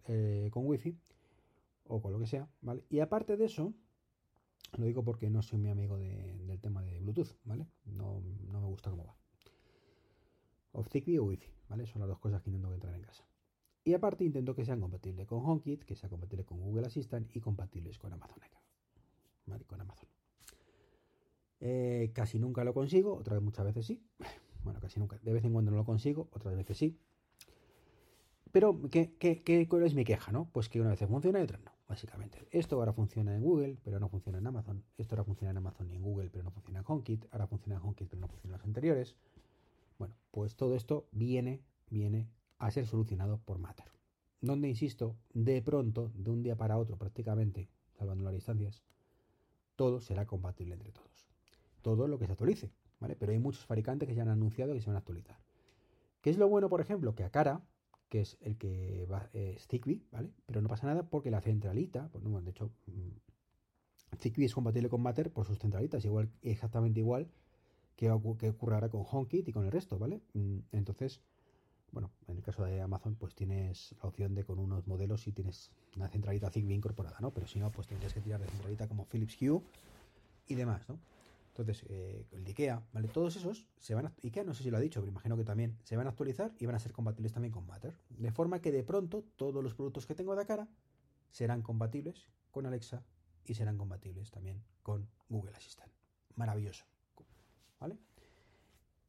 eh, 0.08 0.50
con 0.52 0.66
Wi-Fi 0.66 0.94
o 1.84 2.02
con 2.02 2.12
lo 2.12 2.18
que 2.18 2.26
sea, 2.26 2.46
¿vale? 2.60 2.84
Y 2.90 3.00
aparte 3.00 3.38
de 3.38 3.46
eso, 3.46 3.72
lo 4.76 4.84
digo 4.84 5.02
porque 5.02 5.30
no 5.30 5.40
soy 5.40 5.58
mi 5.58 5.70
amigo 5.70 5.96
del 5.96 6.60
tema 6.60 6.82
de 6.82 7.00
Bluetooth, 7.00 7.34
¿vale? 7.44 7.66
No, 7.86 8.20
no 8.52 8.60
me 8.60 8.66
gusta 8.66 8.90
cómo 8.90 9.06
va. 9.06 9.16
O 10.72 10.84
Zigbee 10.84 11.18
o 11.18 11.24
Wi-Fi, 11.24 11.48
¿vale? 11.70 11.86
Son 11.86 12.00
las 12.00 12.10
dos 12.10 12.18
cosas 12.18 12.42
que 12.42 12.50
intento 12.50 12.74
entrar 12.74 12.94
en 12.94 13.04
casa. 13.04 13.24
Y 13.84 13.94
aparte 13.94 14.24
intento 14.24 14.54
que 14.54 14.64
sean 14.64 14.80
compatibles 14.80 15.26
con 15.26 15.44
HomeKit, 15.44 15.84
que 15.84 15.96
sea 15.96 16.08
compatible 16.08 16.44
con 16.44 16.60
Google 16.60 16.86
Assistant 16.86 17.34
y 17.34 17.40
compatibles 17.40 17.98
con 17.98 18.12
Amazon 18.12 18.42
Echo. 18.44 18.60
¿Vale? 19.46 19.64
Con 19.64 19.80
Amazon. 19.80 20.08
Eh, 21.60 22.10
casi 22.14 22.38
nunca 22.38 22.64
lo 22.64 22.74
consigo, 22.74 23.14
otras 23.14 23.40
muchas 23.42 23.64
veces 23.64 23.86
sí. 23.86 24.02
Bueno, 24.64 24.78
casi 24.80 25.00
nunca. 25.00 25.18
De 25.22 25.32
vez 25.32 25.44
en 25.44 25.52
cuando 25.52 25.72
no 25.72 25.76
lo 25.76 25.84
consigo, 25.84 26.28
otras 26.32 26.54
veces 26.54 26.78
sí. 26.78 26.96
Pero, 28.52 28.78
¿qué, 28.90 29.16
qué, 29.18 29.66
cuál 29.68 29.82
es 29.82 29.94
mi 29.94 30.04
queja, 30.04 30.30
no? 30.30 30.48
Pues 30.52 30.68
que 30.68 30.80
una 30.80 30.90
vez 30.90 31.00
funciona 31.00 31.40
y 31.40 31.42
otras 31.42 31.62
no, 31.62 31.72
básicamente. 31.88 32.46
Esto 32.52 32.76
ahora 32.76 32.92
funciona 32.92 33.34
en 33.34 33.42
Google, 33.42 33.78
pero 33.82 33.98
no 33.98 34.08
funciona 34.08 34.38
en 34.38 34.46
Amazon. 34.46 34.84
Esto 34.98 35.16
ahora 35.16 35.24
funciona 35.24 35.50
en 35.50 35.56
Amazon 35.56 35.90
y 35.90 35.96
en 35.96 36.02
Google, 36.02 36.30
pero 36.30 36.44
no 36.44 36.52
funciona 36.52 36.78
en 36.78 36.84
HomeKit. 36.86 37.24
Ahora 37.32 37.48
funciona 37.48 37.76
en 37.76 37.82
HomeKit, 37.82 38.08
pero 38.08 38.20
no 38.20 38.28
funciona 38.28 38.54
en 38.54 38.58
los 38.58 38.66
anteriores. 38.66 39.16
Bueno, 39.98 40.14
pues 40.30 40.54
todo 40.54 40.76
esto 40.76 41.08
viene, 41.10 41.60
viene 41.90 42.28
a 42.62 42.70
ser 42.70 42.86
solucionado 42.86 43.38
por 43.38 43.58
Matter. 43.58 43.86
Donde, 44.40 44.68
insisto, 44.68 45.16
de 45.34 45.60
pronto, 45.62 46.12
de 46.14 46.30
un 46.30 46.44
día 46.44 46.56
para 46.56 46.78
otro 46.78 46.96
prácticamente, 46.96 47.68
salvando 47.98 48.22
las 48.22 48.34
distancias, 48.34 48.82
todo 49.74 50.00
será 50.00 50.26
compatible 50.26 50.74
entre 50.74 50.92
todos. 50.92 51.26
Todo 51.82 52.06
lo 52.06 52.18
que 52.18 52.26
se 52.26 52.32
actualice, 52.32 52.72
¿vale? 53.00 53.16
Pero 53.16 53.32
hay 53.32 53.40
muchos 53.40 53.64
fabricantes 53.64 54.08
que 54.08 54.14
ya 54.14 54.22
han 54.22 54.28
anunciado 54.28 54.74
que 54.74 54.80
se 54.80 54.86
van 54.86 54.94
a 54.94 55.00
actualizar. 55.00 55.38
¿Qué 56.20 56.30
es 56.30 56.38
lo 56.38 56.48
bueno, 56.48 56.68
por 56.68 56.80
ejemplo? 56.80 57.16
Que 57.16 57.24
a 57.24 57.30
cara, 57.30 57.62
que 58.08 58.20
es 58.20 58.38
el 58.40 58.56
que 58.56 59.06
va, 59.10 59.28
es 59.32 59.66
Zigbee, 59.66 60.06
¿vale? 60.12 60.30
Pero 60.46 60.62
no 60.62 60.68
pasa 60.68 60.86
nada 60.86 61.02
porque 61.02 61.32
la 61.32 61.40
centralita, 61.40 62.10
pues 62.12 62.22
no, 62.22 62.40
de 62.40 62.50
hecho, 62.50 62.70
mm, 62.86 64.18
Zigbee 64.20 64.46
es 64.46 64.54
compatible 64.54 64.88
con 64.88 65.02
Matter 65.02 65.32
por 65.32 65.46
sus 65.46 65.58
centralitas, 65.58 66.04
igual, 66.04 66.30
exactamente 66.42 67.00
igual 67.00 67.28
que, 67.96 68.06
que 68.38 68.50
ocurre 68.50 68.74
ahora 68.76 68.88
con 68.88 69.04
HomeKit 69.04 69.48
y 69.48 69.52
con 69.52 69.64
el 69.64 69.72
resto, 69.72 69.98
¿vale? 69.98 70.22
Mm, 70.34 70.58
entonces, 70.70 71.22
bueno, 71.92 72.10
en 72.26 72.38
el 72.38 72.42
caso 72.42 72.64
de 72.64 72.80
Amazon, 72.80 73.14
pues 73.14 73.34
tienes 73.34 73.94
la 74.02 74.08
opción 74.08 74.34
de 74.34 74.44
con 74.44 74.58
unos 74.58 74.86
modelos 74.86 75.22
si 75.22 75.32
tienes 75.32 75.70
una 75.94 76.08
centralita 76.08 76.50
Zigbee 76.50 76.74
incorporada, 76.74 77.18
¿no? 77.20 77.32
Pero 77.32 77.46
si 77.46 77.60
no, 77.60 77.70
pues 77.70 77.86
tendrías 77.86 78.14
que 78.14 78.20
tirar 78.20 78.40
de 78.40 78.48
centralita 78.48 78.88
como 78.88 79.04
Philips 79.06 79.40
Hue 79.40 79.60
y 80.48 80.54
demás, 80.54 80.88
¿no? 80.88 80.98
Entonces, 81.48 81.84
eh, 81.90 82.24
el 82.32 82.46
IKEA, 82.46 82.82
¿vale? 82.94 83.08
Todos 83.08 83.36
esos 83.36 83.66
se 83.78 83.94
van 83.94 84.06
a, 84.06 84.12
IKEA 84.22 84.42
no 84.42 84.54
sé 84.54 84.62
si 84.62 84.70
lo 84.70 84.78
ha 84.78 84.80
dicho, 84.80 85.00
pero 85.00 85.10
imagino 85.10 85.36
que 85.36 85.44
también 85.44 85.76
se 85.84 85.96
van 85.98 86.06
a 86.06 86.10
actualizar 86.10 86.50
y 86.58 86.64
van 86.64 86.74
a 86.74 86.78
ser 86.78 86.92
compatibles 86.92 87.32
también 87.32 87.52
con 87.52 87.66
Matter. 87.66 87.94
De 88.08 88.32
forma 88.32 88.60
que 88.60 88.72
de 88.72 88.82
pronto 88.82 89.22
todos 89.36 89.62
los 89.62 89.74
productos 89.74 90.06
que 90.06 90.14
tengo 90.14 90.34
de 90.34 90.46
cara 90.46 90.66
serán 91.30 91.60
compatibles 91.60 92.26
con 92.50 92.64
Alexa 92.64 93.04
y 93.44 93.52
serán 93.52 93.76
compatibles 93.76 94.30
también 94.30 94.62
con 94.82 95.10
Google 95.28 95.54
Assistant. 95.54 95.92
Maravilloso, 96.36 96.86
¿vale? 97.78 97.98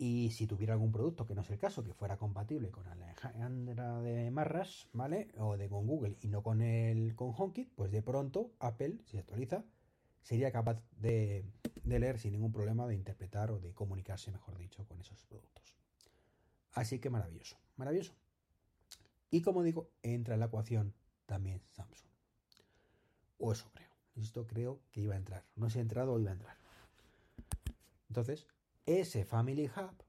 Y 0.06 0.32
si 0.32 0.48
tuviera 0.48 0.74
algún 0.74 0.92
producto, 0.92 1.26
que 1.26 1.34
no 1.34 1.44
es 1.44 1.50
el 1.50 1.58
caso, 1.58 1.82
que 1.82 1.94
fuera 1.94 2.18
compatible 2.18 2.70
con 2.72 2.86
Alejandra 2.90 4.02
de 4.02 4.32
Marras, 4.32 4.90
¿vale? 4.92 5.30
O 5.38 5.56
de 5.56 5.70
con 5.70 5.88
Google 5.88 6.18
y 6.20 6.28
no 6.28 6.44
con 6.44 6.62
el 6.62 7.16
con 7.16 7.34
HomeKit, 7.34 7.74
pues 7.74 7.90
de 7.90 8.02
pronto 8.02 8.52
Apple, 8.60 9.00
si 9.06 9.18
actualiza, 9.18 9.64
sería 10.22 10.52
capaz 10.52 10.84
de, 10.98 11.46
de 11.86 12.00
leer 12.00 12.20
sin 12.20 12.34
ningún 12.34 12.52
problema, 12.52 12.86
de 12.86 12.96
interpretar 12.96 13.50
o 13.50 13.62
de 13.62 13.74
comunicarse, 13.74 14.30
mejor 14.30 14.58
dicho, 14.58 14.86
con 14.90 15.00
esos 15.00 15.24
productos. 15.24 15.78
Así 16.74 17.00
que 17.00 17.10
maravilloso, 17.10 17.56
maravilloso. 17.78 18.14
Y 19.32 19.42
como 19.42 19.64
digo, 19.64 19.90
entra 20.02 20.34
en 20.34 20.42
la 20.42 20.48
ecuación 20.48 20.94
también 21.28 21.62
Samsung. 21.70 22.12
O 23.38 23.54
eso 23.54 23.72
creo. 23.74 23.94
Esto 24.18 24.48
creo 24.48 24.82
que 24.92 25.00
iba 25.00 25.14
a 25.14 25.18
entrar. 25.18 25.46
No 25.56 25.70
sé 25.70 25.76
si 25.76 25.80
ha 25.80 25.82
entrado 25.84 26.12
o 26.12 26.20
iba 26.20 26.32
a 26.32 26.34
entrar. 26.34 26.58
Entonces, 28.10 28.48
ese 28.86 29.26
Family 29.26 29.68
Hub 29.68 30.04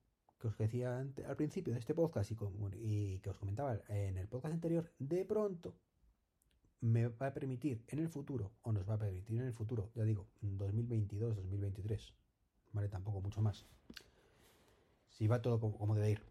que 0.45 0.49
os 0.49 0.59
decía 0.59 0.99
al 0.99 1.37
principio 1.37 1.73
de 1.73 1.79
este 1.79 1.95
podcast 1.95 2.31
y, 2.31 3.19
que 3.21 3.31
os 3.31 3.39
comentaba 3.39 3.81
en 3.89 4.19
el 4.19 4.29
podcast 4.29 4.53
anterior, 4.53 4.93
de 4.99 5.25
pronto 5.25 5.75
me 6.83 7.09
va 7.09 7.29
a 7.29 7.33
permitir 7.33 7.83
en 7.89 8.01
el 8.01 8.11
futuro, 8.11 8.53
o 8.61 8.71
nos 8.71 8.87
va 8.87 8.95
a 8.95 8.99
permitir 8.99 9.41
en 9.41 9.47
el 9.47 9.55
futuro, 9.55 9.91
ya 9.95 10.05
digo, 10.05 10.29
2022, 10.43 11.35
2023, 11.35 12.13
¿vale? 12.73 12.91
Tampoco 12.91 13.23
mucho 13.23 13.41
más. 13.41 13.65
Si 15.09 15.27
va 15.27 15.41
todo 15.41 15.59
como, 15.59 15.95
debe 15.95 16.11
ir, 16.11 16.23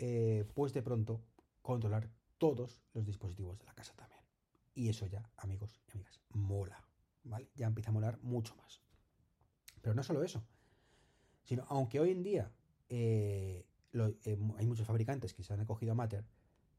eh, 0.00 0.44
pues 0.54 0.72
de 0.72 0.82
pronto 0.82 1.22
controlar 1.60 2.10
todos 2.38 2.80
los 2.92 3.06
dispositivos 3.06 3.56
de 3.60 3.66
la 3.66 3.74
casa 3.74 3.94
también. 3.94 4.20
Y 4.74 4.88
eso 4.88 5.06
ya, 5.06 5.30
amigos 5.36 5.80
y 5.86 5.92
amigas, 5.92 6.20
mola, 6.30 6.84
¿vale? 7.22 7.48
Ya 7.54 7.68
empieza 7.68 7.90
a 7.90 7.94
molar 7.94 8.18
mucho 8.22 8.56
más. 8.56 8.82
Pero 9.80 9.94
no 9.94 10.02
solo 10.02 10.24
eso, 10.24 10.44
Sino, 11.44 11.64
aunque 11.68 12.00
hoy 12.00 12.10
en 12.10 12.22
día 12.22 12.50
eh, 12.88 13.66
eh, 13.92 14.38
hay 14.56 14.66
muchos 14.66 14.86
fabricantes 14.86 15.34
que 15.34 15.42
se 15.42 15.52
han 15.52 15.60
acogido 15.60 15.92
a 15.92 15.94
Matter, 15.94 16.24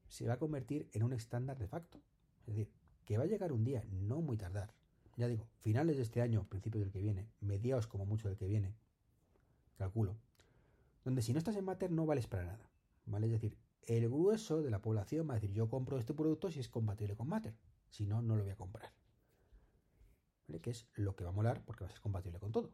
se 0.08 0.26
va 0.26 0.34
a 0.34 0.38
convertir 0.38 0.88
en 0.92 1.02
un 1.02 1.12
estándar 1.12 1.58
de 1.58 1.68
facto. 1.68 2.00
Es 2.40 2.54
decir, 2.54 2.70
que 3.04 3.18
va 3.18 3.24
a 3.24 3.26
llegar 3.26 3.52
un 3.52 3.64
día, 3.64 3.84
no 3.90 4.20
muy 4.20 4.36
tardar. 4.36 4.72
Ya 5.16 5.28
digo, 5.28 5.46
finales 5.60 5.96
de 5.96 6.02
este 6.02 6.22
año, 6.22 6.46
principios 6.48 6.82
del 6.82 6.92
que 6.92 7.00
viene, 7.00 7.28
mediados 7.40 7.86
como 7.86 8.04
mucho 8.04 8.28
del 8.28 8.36
que 8.36 8.46
viene, 8.46 8.74
calculo, 9.76 10.16
donde 11.04 11.22
si 11.22 11.32
no 11.32 11.38
estás 11.38 11.56
en 11.56 11.64
Matter 11.64 11.90
no 11.90 12.06
vales 12.06 12.26
para 12.26 12.44
nada. 12.44 12.70
¿Vale? 13.06 13.26
Es 13.26 13.32
decir, 13.32 13.56
el 13.86 14.08
grueso 14.08 14.62
de 14.62 14.70
la 14.70 14.80
población 14.80 15.28
va 15.28 15.32
a 15.32 15.34
decir, 15.34 15.52
yo 15.52 15.68
compro 15.68 15.98
este 15.98 16.14
producto 16.14 16.50
si 16.50 16.60
es 16.60 16.68
compatible 16.68 17.16
con 17.16 17.28
Matter. 17.28 17.54
Si 17.90 18.06
no, 18.06 18.22
no 18.22 18.36
lo 18.36 18.42
voy 18.42 18.52
a 18.52 18.56
comprar. 18.56 18.92
¿Vale? 20.48 20.60
Que 20.60 20.70
es 20.70 20.86
lo 20.94 21.14
que 21.14 21.24
va 21.24 21.30
a 21.30 21.34
molar 21.34 21.62
porque 21.64 21.84
va 21.84 21.90
a 21.90 21.92
ser 21.92 22.00
compatible 22.00 22.38
con 22.38 22.50
todo. 22.50 22.72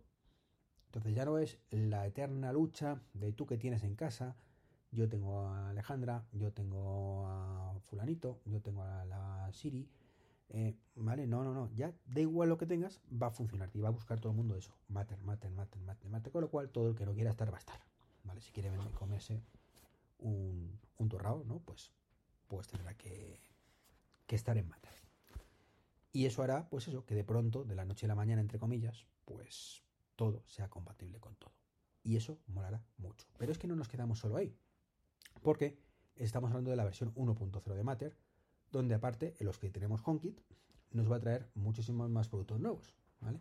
Entonces 0.90 1.14
ya 1.14 1.24
no 1.24 1.38
es 1.38 1.56
la 1.70 2.04
eterna 2.04 2.52
lucha 2.52 3.00
de 3.14 3.32
tú 3.32 3.46
que 3.46 3.56
tienes 3.56 3.84
en 3.84 3.94
casa, 3.94 4.34
yo 4.90 5.08
tengo 5.08 5.46
a 5.46 5.70
Alejandra, 5.70 6.26
yo 6.32 6.52
tengo 6.52 7.28
a 7.28 7.78
fulanito, 7.86 8.40
yo 8.44 8.60
tengo 8.60 8.82
a 8.82 9.04
la 9.04 9.48
Siri, 9.52 9.88
eh, 10.48 10.74
¿vale? 10.96 11.28
No, 11.28 11.44
no, 11.44 11.54
no, 11.54 11.70
ya 11.76 11.94
da 12.06 12.20
igual 12.20 12.48
lo 12.48 12.58
que 12.58 12.66
tengas, 12.66 13.00
va 13.10 13.28
a 13.28 13.30
funcionar 13.30 13.70
y 13.72 13.80
va 13.80 13.86
a 13.86 13.92
buscar 13.92 14.18
todo 14.18 14.32
el 14.32 14.36
mundo 14.36 14.56
eso, 14.56 14.74
mater, 14.88 15.20
mater, 15.22 15.52
mater, 15.52 15.80
mater, 15.80 16.10
mater, 16.10 16.32
con 16.32 16.40
lo 16.40 16.50
cual 16.50 16.70
todo 16.70 16.88
el 16.88 16.96
que 16.96 17.06
no 17.06 17.14
quiera 17.14 17.30
estar 17.30 17.52
va 17.52 17.58
a 17.58 17.60
estar, 17.60 17.80
¿vale? 18.24 18.40
Si 18.40 18.50
quiere 18.50 18.72
comerse 18.98 19.44
un, 20.18 20.76
un 20.98 21.08
torrado, 21.08 21.44
¿no? 21.44 21.60
Pues, 21.60 21.92
pues 22.48 22.66
tendrá 22.66 22.94
que, 22.94 23.38
que 24.26 24.34
estar 24.34 24.58
en 24.58 24.68
mater. 24.68 24.90
Y 26.12 26.26
eso 26.26 26.42
hará, 26.42 26.68
pues 26.68 26.88
eso, 26.88 27.04
que 27.04 27.14
de 27.14 27.22
pronto, 27.22 27.62
de 27.62 27.76
la 27.76 27.84
noche 27.84 28.06
a 28.06 28.08
la 28.08 28.16
mañana, 28.16 28.40
entre 28.40 28.58
comillas, 28.58 29.06
pues 29.24 29.84
todo 30.20 30.44
sea 30.48 30.68
compatible 30.68 31.18
con 31.18 31.34
todo. 31.36 31.54
Y 32.02 32.16
eso 32.16 32.38
molará 32.46 32.84
mucho. 32.98 33.26
Pero 33.38 33.52
es 33.52 33.58
que 33.58 33.66
no 33.66 33.74
nos 33.74 33.88
quedamos 33.88 34.18
solo 34.18 34.36
ahí. 34.36 34.54
Porque 35.40 35.78
estamos 36.14 36.50
hablando 36.50 36.70
de 36.70 36.76
la 36.76 36.84
versión 36.84 37.14
1.0 37.14 37.74
de 37.74 37.82
Matter, 37.82 38.14
donde 38.70 38.94
aparte, 38.94 39.34
en 39.38 39.46
los 39.46 39.58
que 39.58 39.70
tenemos 39.70 40.02
HomeKit, 40.04 40.38
nos 40.90 41.10
va 41.10 41.16
a 41.16 41.20
traer 41.20 41.48
muchísimos 41.54 42.10
más 42.10 42.28
productos 42.28 42.60
nuevos. 42.60 42.94
¿Vale? 43.22 43.40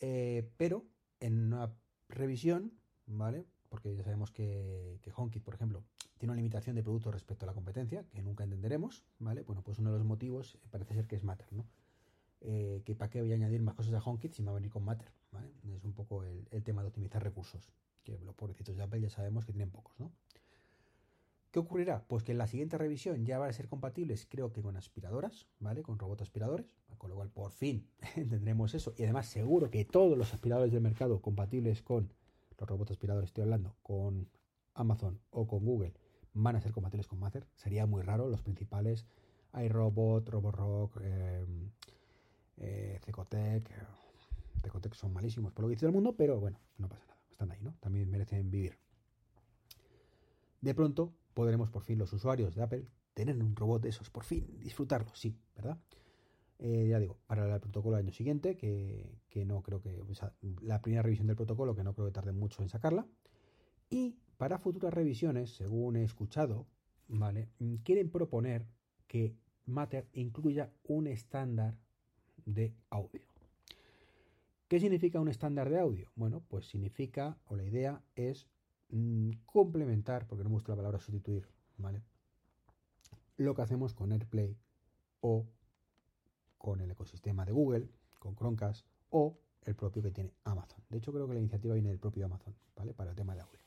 Eh, 0.00 0.50
pero 0.56 0.84
en 1.20 1.44
una 1.44 1.72
revisión, 2.08 2.72
¿vale? 3.06 3.46
Porque 3.68 3.94
ya 3.94 4.02
sabemos 4.02 4.32
que, 4.32 4.98
que 5.00 5.12
HomeKit, 5.14 5.44
por 5.44 5.54
ejemplo, 5.54 5.84
tiene 6.18 6.32
una 6.32 6.38
limitación 6.38 6.74
de 6.74 6.82
productos 6.82 7.14
respecto 7.14 7.46
a 7.46 7.46
la 7.46 7.54
competencia, 7.54 8.04
que 8.12 8.20
nunca 8.20 8.42
entenderemos, 8.42 9.04
¿vale? 9.20 9.42
Bueno, 9.42 9.62
pues 9.62 9.78
uno 9.78 9.92
de 9.92 9.98
los 9.98 10.06
motivos 10.08 10.58
parece 10.72 10.94
ser 10.94 11.06
que 11.06 11.14
es 11.14 11.22
Matter, 11.22 11.52
¿no? 11.52 11.68
Eh, 12.40 12.82
que 12.84 12.94
para 12.94 13.10
qué 13.10 13.20
voy 13.20 13.30
a 13.32 13.34
añadir 13.34 13.62
más 13.62 13.74
cosas 13.74 13.94
a 13.94 13.98
HomeKit 14.00 14.32
si 14.32 14.42
me 14.42 14.46
va 14.46 14.52
a 14.52 14.54
venir 14.56 14.72
con 14.72 14.84
Matter. 14.84 15.12
Poco 15.30 15.67
el, 16.50 16.62
tema 16.62 16.82
de 16.82 16.88
optimizar 16.88 17.22
recursos, 17.22 17.72
que 18.04 18.18
los 18.20 18.34
pobrecitos 18.34 18.76
de 18.76 18.82
Apple 18.82 19.00
ya 19.00 19.10
sabemos 19.10 19.44
que 19.44 19.52
tienen 19.52 19.70
pocos. 19.70 19.98
¿no? 19.98 20.12
¿Qué 21.50 21.58
ocurrirá? 21.58 22.04
Pues 22.06 22.22
que 22.22 22.32
en 22.32 22.38
la 22.38 22.46
siguiente 22.46 22.76
revisión 22.76 23.24
ya 23.24 23.38
van 23.38 23.48
a 23.48 23.52
ser 23.52 23.68
compatibles, 23.68 24.26
creo 24.26 24.52
que 24.52 24.62
con 24.62 24.76
aspiradoras, 24.76 25.46
¿vale? 25.60 25.82
Con 25.82 25.98
robots 25.98 26.22
aspiradores, 26.22 26.66
con 26.98 27.08
lo 27.10 27.16
cual 27.16 27.30
por 27.30 27.52
fin 27.52 27.88
tendremos 28.14 28.74
eso. 28.74 28.94
Y 28.98 29.04
además 29.04 29.26
seguro 29.26 29.70
que 29.70 29.84
todos 29.84 30.18
los 30.18 30.34
aspiradores 30.34 30.72
del 30.72 30.82
mercado 30.82 31.22
compatibles 31.22 31.82
con 31.82 32.12
los 32.58 32.68
robots 32.68 32.90
aspiradores, 32.90 33.30
estoy 33.30 33.44
hablando, 33.44 33.76
con 33.82 34.28
Amazon 34.74 35.20
o 35.30 35.46
con 35.46 35.64
Google, 35.64 35.94
van 36.34 36.56
a 36.56 36.60
ser 36.60 36.72
compatibles 36.72 37.08
con 37.08 37.18
Matter. 37.18 37.46
Sería 37.54 37.86
muy 37.86 38.02
raro 38.02 38.28
los 38.28 38.42
principales 38.42 39.06
iRobot, 39.54 40.28
Roborock, 40.28 40.98
eh, 41.00 41.46
eh, 42.58 43.00
Cecotec, 43.04 43.70
Cecotec 44.68 44.94
son 44.94 45.12
malísimos 45.12 45.52
por 45.52 45.62
lo 45.62 45.68
que 45.68 45.74
dice 45.74 45.86
el 45.86 45.92
mundo, 45.92 46.14
pero 46.16 46.38
bueno, 46.38 46.60
no 46.76 46.88
pasa 46.88 47.04
nada, 47.06 47.20
están 47.30 47.50
ahí, 47.50 47.60
¿no? 47.62 47.74
También 47.80 48.10
merecen 48.10 48.50
vivir. 48.50 48.78
De 50.60 50.74
pronto 50.74 51.14
podremos 51.34 51.70
por 51.70 51.82
fin 51.82 51.98
los 51.98 52.12
usuarios 52.12 52.54
de 52.54 52.62
Apple 52.62 52.86
tener 53.14 53.36
un 53.36 53.56
robot 53.56 53.82
de 53.82 53.88
esos, 53.88 54.10
por 54.10 54.24
fin, 54.24 54.46
disfrutarlo, 54.60 55.14
sí, 55.14 55.36
¿verdad? 55.56 55.78
Eh, 56.58 56.88
ya 56.88 56.98
digo, 56.98 57.18
para 57.26 57.54
el 57.54 57.60
protocolo 57.60 57.96
del 57.96 58.06
año 58.06 58.12
siguiente, 58.12 58.56
que, 58.56 59.20
que 59.30 59.44
no 59.44 59.62
creo 59.62 59.80
que. 59.80 60.00
O 60.00 60.14
sea, 60.14 60.34
la 60.60 60.82
primera 60.82 61.02
revisión 61.02 61.28
del 61.28 61.36
protocolo, 61.36 61.74
que 61.74 61.84
no 61.84 61.94
creo 61.94 62.06
que 62.06 62.12
tarde 62.12 62.32
mucho 62.32 62.62
en 62.62 62.68
sacarla. 62.68 63.06
Y 63.90 64.16
para 64.36 64.58
futuras 64.58 64.92
revisiones, 64.92 65.50
según 65.50 65.96
he 65.96 66.02
escuchado, 66.02 66.66
¿vale? 67.06 67.48
Quieren 67.84 68.10
proponer 68.10 68.66
que 69.06 69.36
Matter 69.66 70.08
incluya 70.12 70.72
un 70.84 71.06
estándar 71.06 71.76
de 72.44 72.74
audio. 72.90 73.22
¿Qué 74.68 74.78
significa 74.80 75.18
un 75.18 75.28
estándar 75.28 75.70
de 75.70 75.80
audio? 75.80 76.10
Bueno, 76.14 76.42
pues 76.46 76.66
significa, 76.66 77.38
o 77.46 77.56
la 77.56 77.64
idea 77.64 78.02
es 78.14 78.46
mm, 78.90 79.30
complementar, 79.46 80.26
porque 80.26 80.44
no 80.44 80.50
me 80.50 80.56
gusta 80.56 80.72
la 80.72 80.76
palabra 80.76 80.98
sustituir, 80.98 81.48
¿vale? 81.78 82.02
Lo 83.38 83.54
que 83.54 83.62
hacemos 83.62 83.94
con 83.94 84.12
AirPlay 84.12 84.58
o 85.22 85.46
con 86.58 86.82
el 86.82 86.90
ecosistema 86.90 87.46
de 87.46 87.52
Google, 87.52 87.88
con 88.18 88.36
Chromecast 88.36 88.86
o 89.08 89.38
el 89.64 89.74
propio 89.74 90.02
que 90.02 90.10
tiene 90.10 90.34
Amazon. 90.44 90.82
De 90.90 90.98
hecho, 90.98 91.14
creo 91.14 91.26
que 91.26 91.34
la 91.34 91.40
iniciativa 91.40 91.72
viene 91.72 91.88
del 91.88 91.98
propio 91.98 92.26
Amazon, 92.26 92.54
¿vale? 92.76 92.92
Para 92.92 93.10
el 93.10 93.16
tema 93.16 93.34
de 93.34 93.40
audio. 93.40 93.60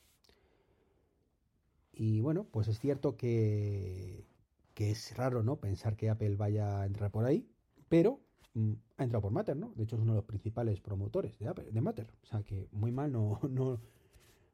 Y 1.94 2.22
bueno, 2.22 2.44
pues 2.44 2.68
es 2.68 2.80
cierto 2.80 3.18
que, 3.18 4.28
que 4.76 4.92
es 4.92 5.18
raro, 5.18 5.42
¿no? 5.42 5.56
Pensar 5.56 5.96
que 5.96 6.12
Apple 6.12 6.36
vaya 6.36 6.82
a 6.82 6.86
entrar 6.86 7.10
por 7.10 7.26
ahí, 7.26 7.50
pero 7.90 8.20
ha 8.98 9.04
entrado 9.04 9.22
por 9.22 9.32
Matter, 9.32 9.56
¿no? 9.56 9.74
De 9.76 9.84
hecho, 9.84 9.96
es 9.96 10.02
uno 10.02 10.14
de 10.14 10.18
los 10.18 10.26
principales 10.26 10.82
promotores 10.82 11.38
de, 11.40 11.48
Apple, 11.48 11.70
Matter. 11.82 12.12
O 12.22 12.26
sea 12.26 12.44
que 12.44 12.68
muy 12.72 12.92
mal 12.92 13.12
no, 13.12 13.40
no, 13.50 13.80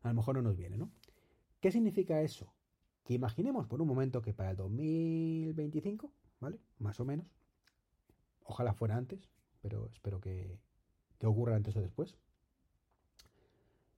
a 0.01 0.08
lo 0.10 0.13
mejor 0.13 0.36
no 0.36 0.42
nos 0.42 0.58
viene, 0.58 0.77
¿no? 0.77 0.92
¿Qué 1.60 1.72
significa 1.72 2.22
eso? 2.22 2.54
Que 3.04 3.13
imaginemos 3.13 3.68
por 3.68 3.82
un 3.82 3.88
momento 3.88 4.22
que 4.22 4.34
para 4.34 4.51
el 4.51 4.58
2025, 4.58 6.12
¿vale? 6.39 6.60
Más 6.77 7.00
o 7.00 7.06
menos, 7.06 7.25
Ojalá 8.48 8.74
fuera 8.74 8.96
antes, 8.96 9.30
pero 9.62 9.89
espero 9.92 10.22
que, 10.22 10.58
ocurra 11.24 11.56
antes 11.56 11.75
o 11.75 11.82
después. 11.82 12.16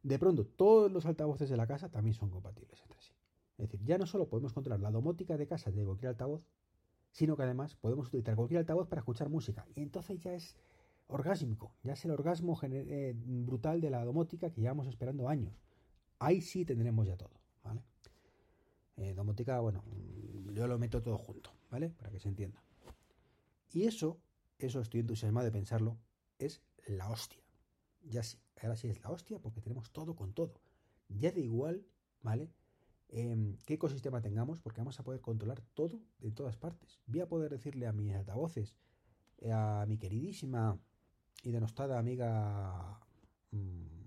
De 0.02 0.18
pronto, 0.18 0.46
todos 0.46 0.92
los 0.92 1.06
altavoces 1.06 1.50
de 1.50 1.58
la 1.58 1.68
casa 1.68 1.90
también 1.90 2.16
son 2.16 2.32
compatibles 2.32 2.82
entre 2.82 3.00
sí. 3.00 3.14
Es 3.58 3.70
decir, 3.70 3.86
ya 3.86 3.98
no 3.98 4.08
solo 4.08 4.28
podemos 4.28 4.54
controlar 4.54 4.80
la 4.80 4.90
domótica 4.90 5.38
de 5.38 5.46
casa 5.46 5.70
de 5.70 5.86
cualquier 5.86 6.10
altavoz, 6.10 6.42
sino 7.12 7.36
que 7.36 7.44
además 7.44 7.76
podemos 7.76 8.08
utilizar 8.08 8.36
cualquier 8.36 8.60
altavoz 8.60 8.88
para 8.88 9.00
escuchar 9.00 9.30
música. 9.30 9.66
Y 9.76 9.82
entonces 9.82 10.20
ya 10.20 10.34
es 10.34 10.56
orgásmico, 11.08 11.74
ya 11.84 11.94
es 11.94 12.06
el 12.06 12.12
orgasmo 12.12 12.58
eh, 12.64 13.14
brutal 13.16 13.82
de 13.82 13.90
la 13.90 14.04
domótica 14.06 14.52
que 14.52 14.62
llevamos 14.62 14.88
esperando 14.88 15.28
años. 15.28 15.54
Ahí 16.20 16.42
sí 16.42 16.66
tendremos 16.66 17.08
ya 17.08 17.18
todo, 17.18 17.40
¿vale? 17.64 17.82
Eh, 18.98 19.14
domótica, 19.14 19.60
bueno, 19.60 19.84
yo 20.54 20.68
lo 20.68 20.78
meto 20.78 21.02
todo 21.02 21.18
junto, 21.18 21.52
¿vale? 21.72 21.90
Para 21.90 22.12
que 22.12 22.20
se 22.20 22.28
entienda. 22.28 22.62
Y 23.72 23.84
eso 23.84 24.20
eso 24.60 24.82
estoy 24.82 25.00
entusiasmado 25.00 25.46
de 25.46 25.52
pensarlo, 25.54 25.98
es 26.38 26.62
la 26.86 27.10
hostia. 27.10 27.42
Ya 28.04 28.24
sí, 28.24 28.38
ahora 28.62 28.76
sí 28.76 28.90
es 28.90 29.02
la 29.02 29.10
hostia 29.10 29.40
porque 29.40 29.62
tenemos 29.62 29.92
todo 29.92 30.16
con 30.16 30.34
todo. 30.34 30.60
Ya 31.08 31.32
da 31.32 31.40
igual, 31.40 31.86
¿vale? 32.22 32.52
Em, 33.12 33.58
qué 33.66 33.74
ecosistema 33.74 34.22
tengamos 34.22 34.60
porque 34.60 34.82
vamos 34.82 35.00
a 35.00 35.04
poder 35.04 35.20
controlar 35.20 35.62
todo 35.74 36.00
de 36.20 36.32
todas 36.32 36.58
partes. 36.58 37.00
Voy 37.08 37.22
a 37.22 37.28
poder 37.28 37.52
decirle 37.52 37.88
a 37.88 37.92
mis 37.92 38.14
altavoces, 38.14 38.76
a 39.52 39.86
mi 39.88 39.98
queridísima 39.98 40.80
y 41.44 41.52
denostada 41.52 41.98
amiga 41.98 43.00
mm, 43.52 44.06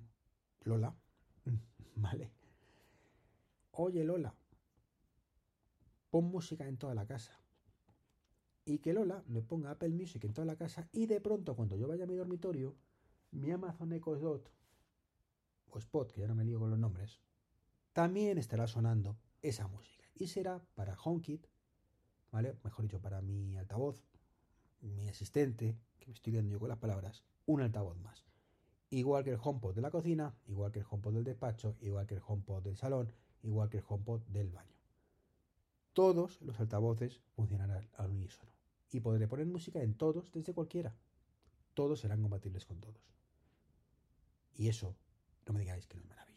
Lola, 0.64 0.94
¿vale? 1.96 2.30
Oye 3.72 4.04
Lola, 4.04 4.34
pon 6.10 6.24
música 6.26 6.68
en 6.68 6.76
toda 6.76 6.94
la 6.94 7.06
casa 7.06 7.40
y 8.64 8.78
que 8.78 8.92
Lola 8.92 9.24
me 9.26 9.42
ponga 9.42 9.72
Apple 9.72 9.88
Music 9.88 10.24
en 10.24 10.32
toda 10.32 10.46
la 10.46 10.56
casa 10.56 10.88
y 10.92 11.06
de 11.06 11.20
pronto 11.20 11.56
cuando 11.56 11.74
yo 11.74 11.88
vaya 11.88 12.04
a 12.04 12.06
mi 12.06 12.14
dormitorio, 12.14 12.76
mi 13.32 13.50
Amazon 13.50 13.92
Echo 13.92 14.14
Dot 14.14 14.48
o 15.70 15.78
Spot, 15.78 16.12
que 16.12 16.20
ya 16.20 16.28
no 16.28 16.36
me 16.36 16.44
lío 16.44 16.60
con 16.60 16.70
los 16.70 16.78
nombres, 16.78 17.20
también 17.92 18.38
estará 18.38 18.66
sonando 18.66 19.16
esa 19.42 19.68
música 19.68 20.04
y 20.14 20.28
será 20.28 20.60
para 20.74 20.96
HomeKit, 21.02 21.46
¿vale? 22.30 22.56
Mejor 22.64 22.84
dicho, 22.84 23.00
para 23.00 23.20
mi 23.20 23.56
altavoz, 23.56 24.02
mi 24.80 25.08
asistente, 25.08 25.76
que 25.98 26.06
me 26.06 26.14
estoy 26.14 26.32
viendo 26.32 26.50
yo 26.50 26.58
con 26.58 26.68
las 26.68 26.78
palabras, 26.78 27.22
un 27.46 27.60
altavoz 27.60 27.98
más. 27.98 28.24
Igual 28.90 29.24
que 29.24 29.30
el 29.30 29.40
HomePod 29.42 29.74
de 29.74 29.80
la 29.80 29.90
cocina, 29.90 30.34
igual 30.46 30.70
que 30.70 30.80
el 30.80 30.86
HomePod 30.88 31.14
del 31.14 31.24
despacho, 31.24 31.76
igual 31.80 32.06
que 32.06 32.14
el 32.14 32.22
HomePod 32.26 32.62
del 32.62 32.76
salón, 32.76 33.12
igual 33.42 33.68
que 33.70 33.78
el 33.78 33.84
HomePod 33.88 34.20
del 34.28 34.50
baño 34.50 34.72
todos 35.92 36.40
los 36.40 36.58
altavoces 36.58 37.20
funcionarán 37.34 37.88
al 37.96 38.10
unísono. 38.10 38.50
Y 38.90 39.00
podré 39.00 39.26
poner 39.28 39.46
música 39.46 39.82
en 39.82 39.94
todos 39.94 40.30
desde 40.32 40.52
cualquiera. 40.52 40.94
Todos 41.74 42.00
serán 42.00 42.20
compatibles 42.20 42.66
con 42.66 42.80
todos. 42.80 43.00
Y 44.54 44.68
eso, 44.68 44.94
no 45.46 45.54
me 45.54 45.60
digáis 45.60 45.86
que 45.86 45.96
no 45.96 46.02
es 46.02 46.08
maravilloso. 46.08 46.31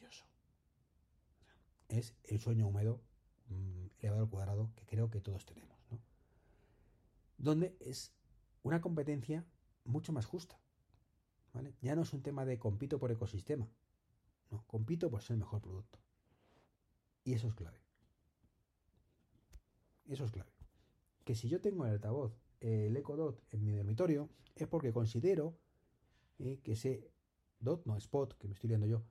Es 1.87 2.15
el 2.23 2.39
sueño 2.39 2.67
húmedo 2.67 3.01
mm, 3.47 3.87
elevado 3.99 4.23
al 4.23 4.29
cuadrado 4.29 4.71
que 4.75 4.85
creo 4.85 5.09
que 5.09 5.21
todos 5.21 5.45
tenemos. 5.45 5.77
¿no? 5.91 5.99
Donde 7.37 7.75
es 7.79 8.13
una 8.63 8.81
competencia 8.81 9.45
mucho 9.83 10.11
más 10.13 10.25
justa. 10.25 10.59
¿vale? 11.53 11.75
Ya 11.81 11.95
no 11.95 12.01
es 12.01 12.13
un 12.13 12.21
tema 12.21 12.45
de 12.45 12.57
compito 12.57 12.99
por 12.99 13.11
ecosistema. 13.11 13.69
No, 14.51 14.63
compito 14.67 15.09
por 15.09 15.21
ser 15.21 15.35
el 15.35 15.39
mejor 15.39 15.61
producto. 15.61 15.99
Y 17.23 17.33
eso 17.33 17.47
es 17.47 17.55
clave. 17.55 17.79
Eso 20.07 20.25
es 20.25 20.31
clave. 20.31 20.51
Que 21.23 21.35
si 21.35 21.49
yo 21.49 21.59
tengo 21.61 21.85
el 21.85 21.93
altavoz, 21.93 22.37
el 22.59 22.95
Echo 22.95 23.15
Dot 23.15 23.41
en 23.51 23.63
mi 23.63 23.71
dormitorio, 23.71 24.29
es 24.55 24.67
porque 24.67 24.93
considero 24.93 25.57
eh, 26.37 26.59
que 26.63 26.73
ese 26.73 27.09
Dot, 27.59 27.85
no 27.85 27.97
Spot, 27.97 28.37
que 28.37 28.47
me 28.47 28.53
estoy 28.53 28.67
viendo 28.67 28.85
yo, 28.85 29.03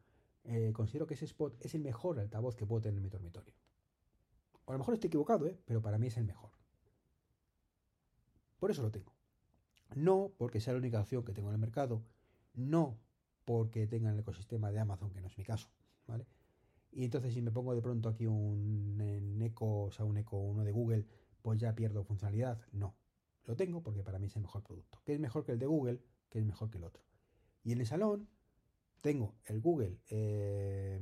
eh, 0.44 0.72
considero 0.72 1.06
que 1.06 1.14
ese 1.14 1.24
Spot 1.24 1.56
es 1.60 1.74
el 1.74 1.80
mejor 1.80 2.18
altavoz 2.18 2.54
que 2.56 2.66
puedo 2.66 2.82
tener 2.82 2.98
en 2.98 3.02
mi 3.02 3.08
dormitorio. 3.08 3.54
a 4.66 4.72
lo 4.72 4.78
mejor 4.78 4.94
estoy 4.94 5.08
equivocado, 5.08 5.46
¿eh? 5.46 5.58
pero 5.64 5.80
para 5.80 5.98
mí 5.98 6.08
es 6.08 6.16
el 6.16 6.24
mejor. 6.24 6.50
Por 8.58 8.70
eso 8.70 8.82
lo 8.82 8.90
tengo. 8.90 9.14
No 9.94 10.32
porque 10.36 10.60
sea 10.60 10.72
la 10.72 10.78
única 10.78 11.00
opción 11.00 11.24
que 11.24 11.32
tengo 11.32 11.48
en 11.48 11.54
el 11.54 11.60
mercado, 11.60 12.02
no 12.54 12.98
porque 13.44 13.86
tenga 13.86 14.10
el 14.10 14.18
ecosistema 14.18 14.70
de 14.70 14.78
Amazon, 14.78 15.10
que 15.12 15.20
no 15.20 15.26
es 15.26 15.36
mi 15.36 15.44
caso, 15.44 15.68
¿vale? 16.06 16.26
Y 16.92 17.04
entonces 17.04 17.34
si 17.34 17.42
me 17.42 17.50
pongo 17.50 17.74
de 17.74 17.82
pronto 17.82 18.08
aquí 18.08 18.26
un, 18.26 19.38
eco, 19.42 19.84
o 19.84 19.92
sea, 19.92 20.04
un 20.04 20.16
eco, 20.16 20.38
uno 20.38 20.64
de 20.64 20.72
Google, 20.72 21.06
pues 21.42 21.58
ya 21.58 21.74
pierdo 21.74 22.04
funcionalidad. 22.04 22.60
No, 22.72 22.96
lo 23.44 23.56
tengo 23.56 23.82
porque 23.82 24.02
para 24.02 24.18
mí 24.18 24.26
es 24.26 24.36
el 24.36 24.42
mejor 24.42 24.62
producto. 24.62 25.00
Que 25.04 25.12
es 25.14 25.20
mejor 25.20 25.44
que 25.44 25.52
el 25.52 25.58
de 25.58 25.66
Google, 25.66 26.00
que 26.28 26.38
es 26.38 26.44
mejor 26.44 26.70
que 26.70 26.78
el 26.78 26.84
otro. 26.84 27.02
Y 27.64 27.72
en 27.72 27.80
el 27.80 27.86
salón 27.86 28.28
tengo 29.04 29.34
el 29.44 29.60
Google 29.60 29.98
eh, 30.08 30.98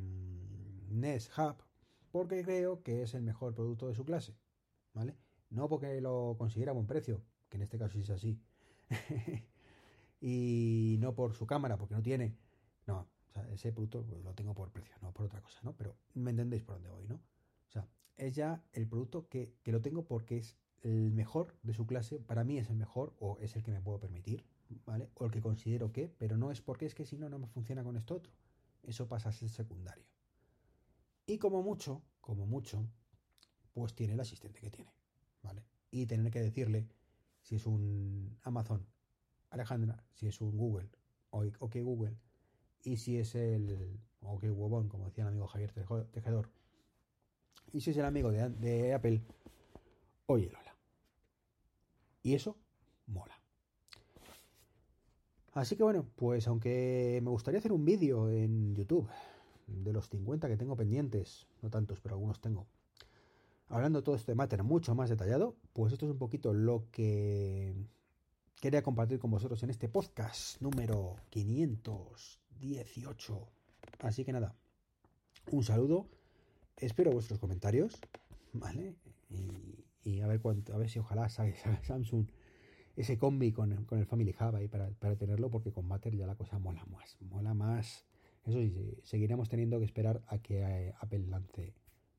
Nest 0.88 1.30
Hub 1.38 1.54
porque 2.10 2.42
creo 2.42 2.82
que 2.82 3.02
es 3.02 3.14
el 3.14 3.22
mejor 3.22 3.54
producto 3.54 3.86
de 3.86 3.94
su 3.94 4.04
clase. 4.04 4.34
¿Vale? 4.92 5.16
No 5.50 5.68
porque 5.68 6.00
lo 6.00 6.34
considera 6.36 6.72
buen 6.72 6.88
precio, 6.88 7.22
que 7.48 7.58
en 7.58 7.62
este 7.62 7.78
caso 7.78 8.00
es 8.00 8.10
así. 8.10 8.40
y 10.20 10.96
no 10.98 11.14
por 11.14 11.34
su 11.34 11.46
cámara, 11.46 11.78
porque 11.78 11.94
no 11.94 12.02
tiene. 12.02 12.36
No, 12.88 13.08
o 13.28 13.32
sea, 13.32 13.48
ese 13.52 13.72
producto 13.72 14.04
lo 14.24 14.34
tengo 14.34 14.52
por 14.52 14.72
precio, 14.72 14.96
no 15.00 15.12
por 15.12 15.26
otra 15.26 15.40
cosa, 15.40 15.60
¿no? 15.62 15.76
Pero 15.76 15.96
me 16.14 16.32
entendéis 16.32 16.64
por 16.64 16.74
dónde 16.74 16.90
voy, 16.90 17.06
¿no? 17.06 17.14
O 17.14 17.70
sea, 17.70 17.86
es 18.16 18.34
ya 18.34 18.64
el 18.72 18.88
producto 18.88 19.28
que, 19.28 19.54
lo 19.64 19.80
tengo 19.80 20.04
porque 20.04 20.38
es 20.38 20.58
el 20.80 21.12
mejor 21.12 21.54
de 21.62 21.72
su 21.72 21.86
clase, 21.86 22.18
para 22.18 22.42
mí 22.42 22.58
es 22.58 22.68
el 22.68 22.76
mejor 22.76 23.14
o 23.20 23.38
es 23.38 23.54
el 23.54 23.62
que 23.62 23.70
me 23.70 23.80
puedo 23.80 24.00
permitir, 24.00 24.44
¿vale? 24.84 25.10
O 25.14 25.24
el 25.24 25.30
que 25.30 25.40
considero 25.40 25.92
que, 25.92 26.08
pero 26.08 26.36
no 26.36 26.50
es 26.50 26.60
porque 26.60 26.86
es 26.86 26.94
que 26.94 27.04
si 27.04 27.18
no, 27.18 27.28
no 27.28 27.38
me 27.38 27.46
funciona 27.46 27.82
con 27.82 27.96
esto 27.96 28.16
otro. 28.16 28.32
Eso 28.82 29.06
pasa 29.08 29.28
a 29.28 29.32
ser 29.32 29.48
secundario. 29.48 30.04
Y 31.26 31.38
como 31.38 31.62
mucho, 31.62 32.02
como 32.20 32.46
mucho, 32.46 32.86
pues 33.72 33.94
tiene 33.94 34.14
el 34.14 34.20
asistente 34.20 34.60
que 34.60 34.70
tiene, 34.70 34.92
¿vale? 35.42 35.64
Y 35.90 36.06
tener 36.06 36.30
que 36.32 36.40
decirle 36.40 36.88
si 37.42 37.56
es 37.56 37.66
un 37.66 38.38
Amazon, 38.42 38.86
Alejandra, 39.50 40.02
si 40.14 40.26
es 40.26 40.40
un 40.40 40.56
Google 40.56 40.88
o 41.30 41.44
OK 41.60 41.76
Google, 41.82 42.16
y 42.84 42.96
si 42.96 43.18
es 43.18 43.34
el, 43.34 44.00
o 44.20 44.38
qué 44.38 44.50
huevón, 44.50 44.88
como 44.88 45.06
decía 45.06 45.22
el 45.22 45.28
amigo 45.28 45.46
Javier 45.46 45.72
Tejedor, 45.72 46.50
y 47.72 47.80
si 47.80 47.90
es 47.90 47.96
el 47.96 48.04
amigo 48.04 48.30
de, 48.30 48.94
Apple, 48.94 49.22
oye 50.26 50.50
Lola. 50.50 50.76
Y 52.22 52.34
eso 52.34 52.56
mola. 53.06 53.41
Así 55.52 55.76
que 55.76 55.82
bueno, 55.82 56.06
pues 56.16 56.48
aunque 56.48 57.20
me 57.22 57.28
gustaría 57.30 57.58
hacer 57.58 57.72
un 57.72 57.84
vídeo 57.84 58.30
en 58.30 58.74
YouTube 58.74 59.06
de 59.66 59.92
los 59.92 60.08
50 60.08 60.48
que 60.48 60.56
tengo 60.56 60.76
pendientes, 60.76 61.46
no 61.60 61.68
tantos, 61.68 62.00
pero 62.00 62.14
algunos 62.14 62.40
tengo, 62.40 62.66
hablando 63.68 64.02
todo 64.02 64.14
esto 64.14 64.32
de 64.32 64.36
Matter 64.36 64.62
mucho 64.62 64.94
más 64.94 65.10
detallado, 65.10 65.54
pues 65.74 65.92
esto 65.92 66.06
es 66.06 66.12
un 66.12 66.18
poquito 66.18 66.54
lo 66.54 66.86
que 66.90 67.74
quería 68.60 68.82
compartir 68.82 69.18
con 69.18 69.30
vosotros 69.30 69.62
en 69.62 69.68
este 69.68 69.90
podcast 69.90 70.58
número 70.62 71.16
518. 71.28 73.48
Así 74.00 74.24
que 74.24 74.32
nada, 74.32 74.56
un 75.50 75.64
saludo, 75.64 76.08
espero 76.78 77.12
vuestros 77.12 77.38
comentarios, 77.38 78.00
¿vale? 78.54 78.96
Y, 80.04 80.20
a 80.20 80.26
ver 80.26 80.40
cuánto, 80.40 80.74
a 80.74 80.78
ver 80.78 80.88
si 80.88 80.98
ojalá 80.98 81.28
Samsung 81.28 82.26
ese 82.96 83.18
combi 83.18 83.52
con, 83.52 83.84
con, 83.84 83.98
el 83.98 84.06
Family 84.06 84.34
Hub 84.38 84.56
ahí 84.56 84.68
para, 84.68 84.88
para, 84.90 85.16
tenerlo, 85.16 85.50
porque 85.50 85.72
con 85.72 85.86
Matter 85.86 86.14
ya 86.14 86.26
la 86.26 86.34
cosa 86.34 86.58
mola 86.58 86.84
más. 86.86 87.16
Mola 87.20 87.54
más. 87.54 88.06
Eso 88.44 88.58
sí, 88.58 88.98
seguiremos 89.02 89.48
teniendo 89.48 89.78
que 89.78 89.84
esperar 89.84 90.22
a 90.26 90.38
que 90.38 90.60
eh, 90.60 90.94
Apple 91.00 91.26
lance 91.28 91.74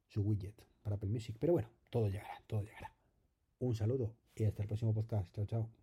su 0.07 0.21
widget 0.21 0.55
para 0.81 0.95
Apple 0.95 1.09
Music. 1.09 1.35
Pero 1.39 1.53
bueno, 1.53 1.69
todo 1.89 2.07
llegará, 2.07 2.41
todo 2.47 2.63
llegará. 2.63 2.93
Un 3.59 3.75
saludo 3.75 4.15
y 4.35 4.45
hasta 4.45 4.63
el 4.63 4.67
próximo 4.67 4.93
podcast. 4.93 5.33
Chao, 5.33 5.45
chao. 5.45 5.82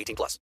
18 0.01 0.15
plus. 0.15 0.39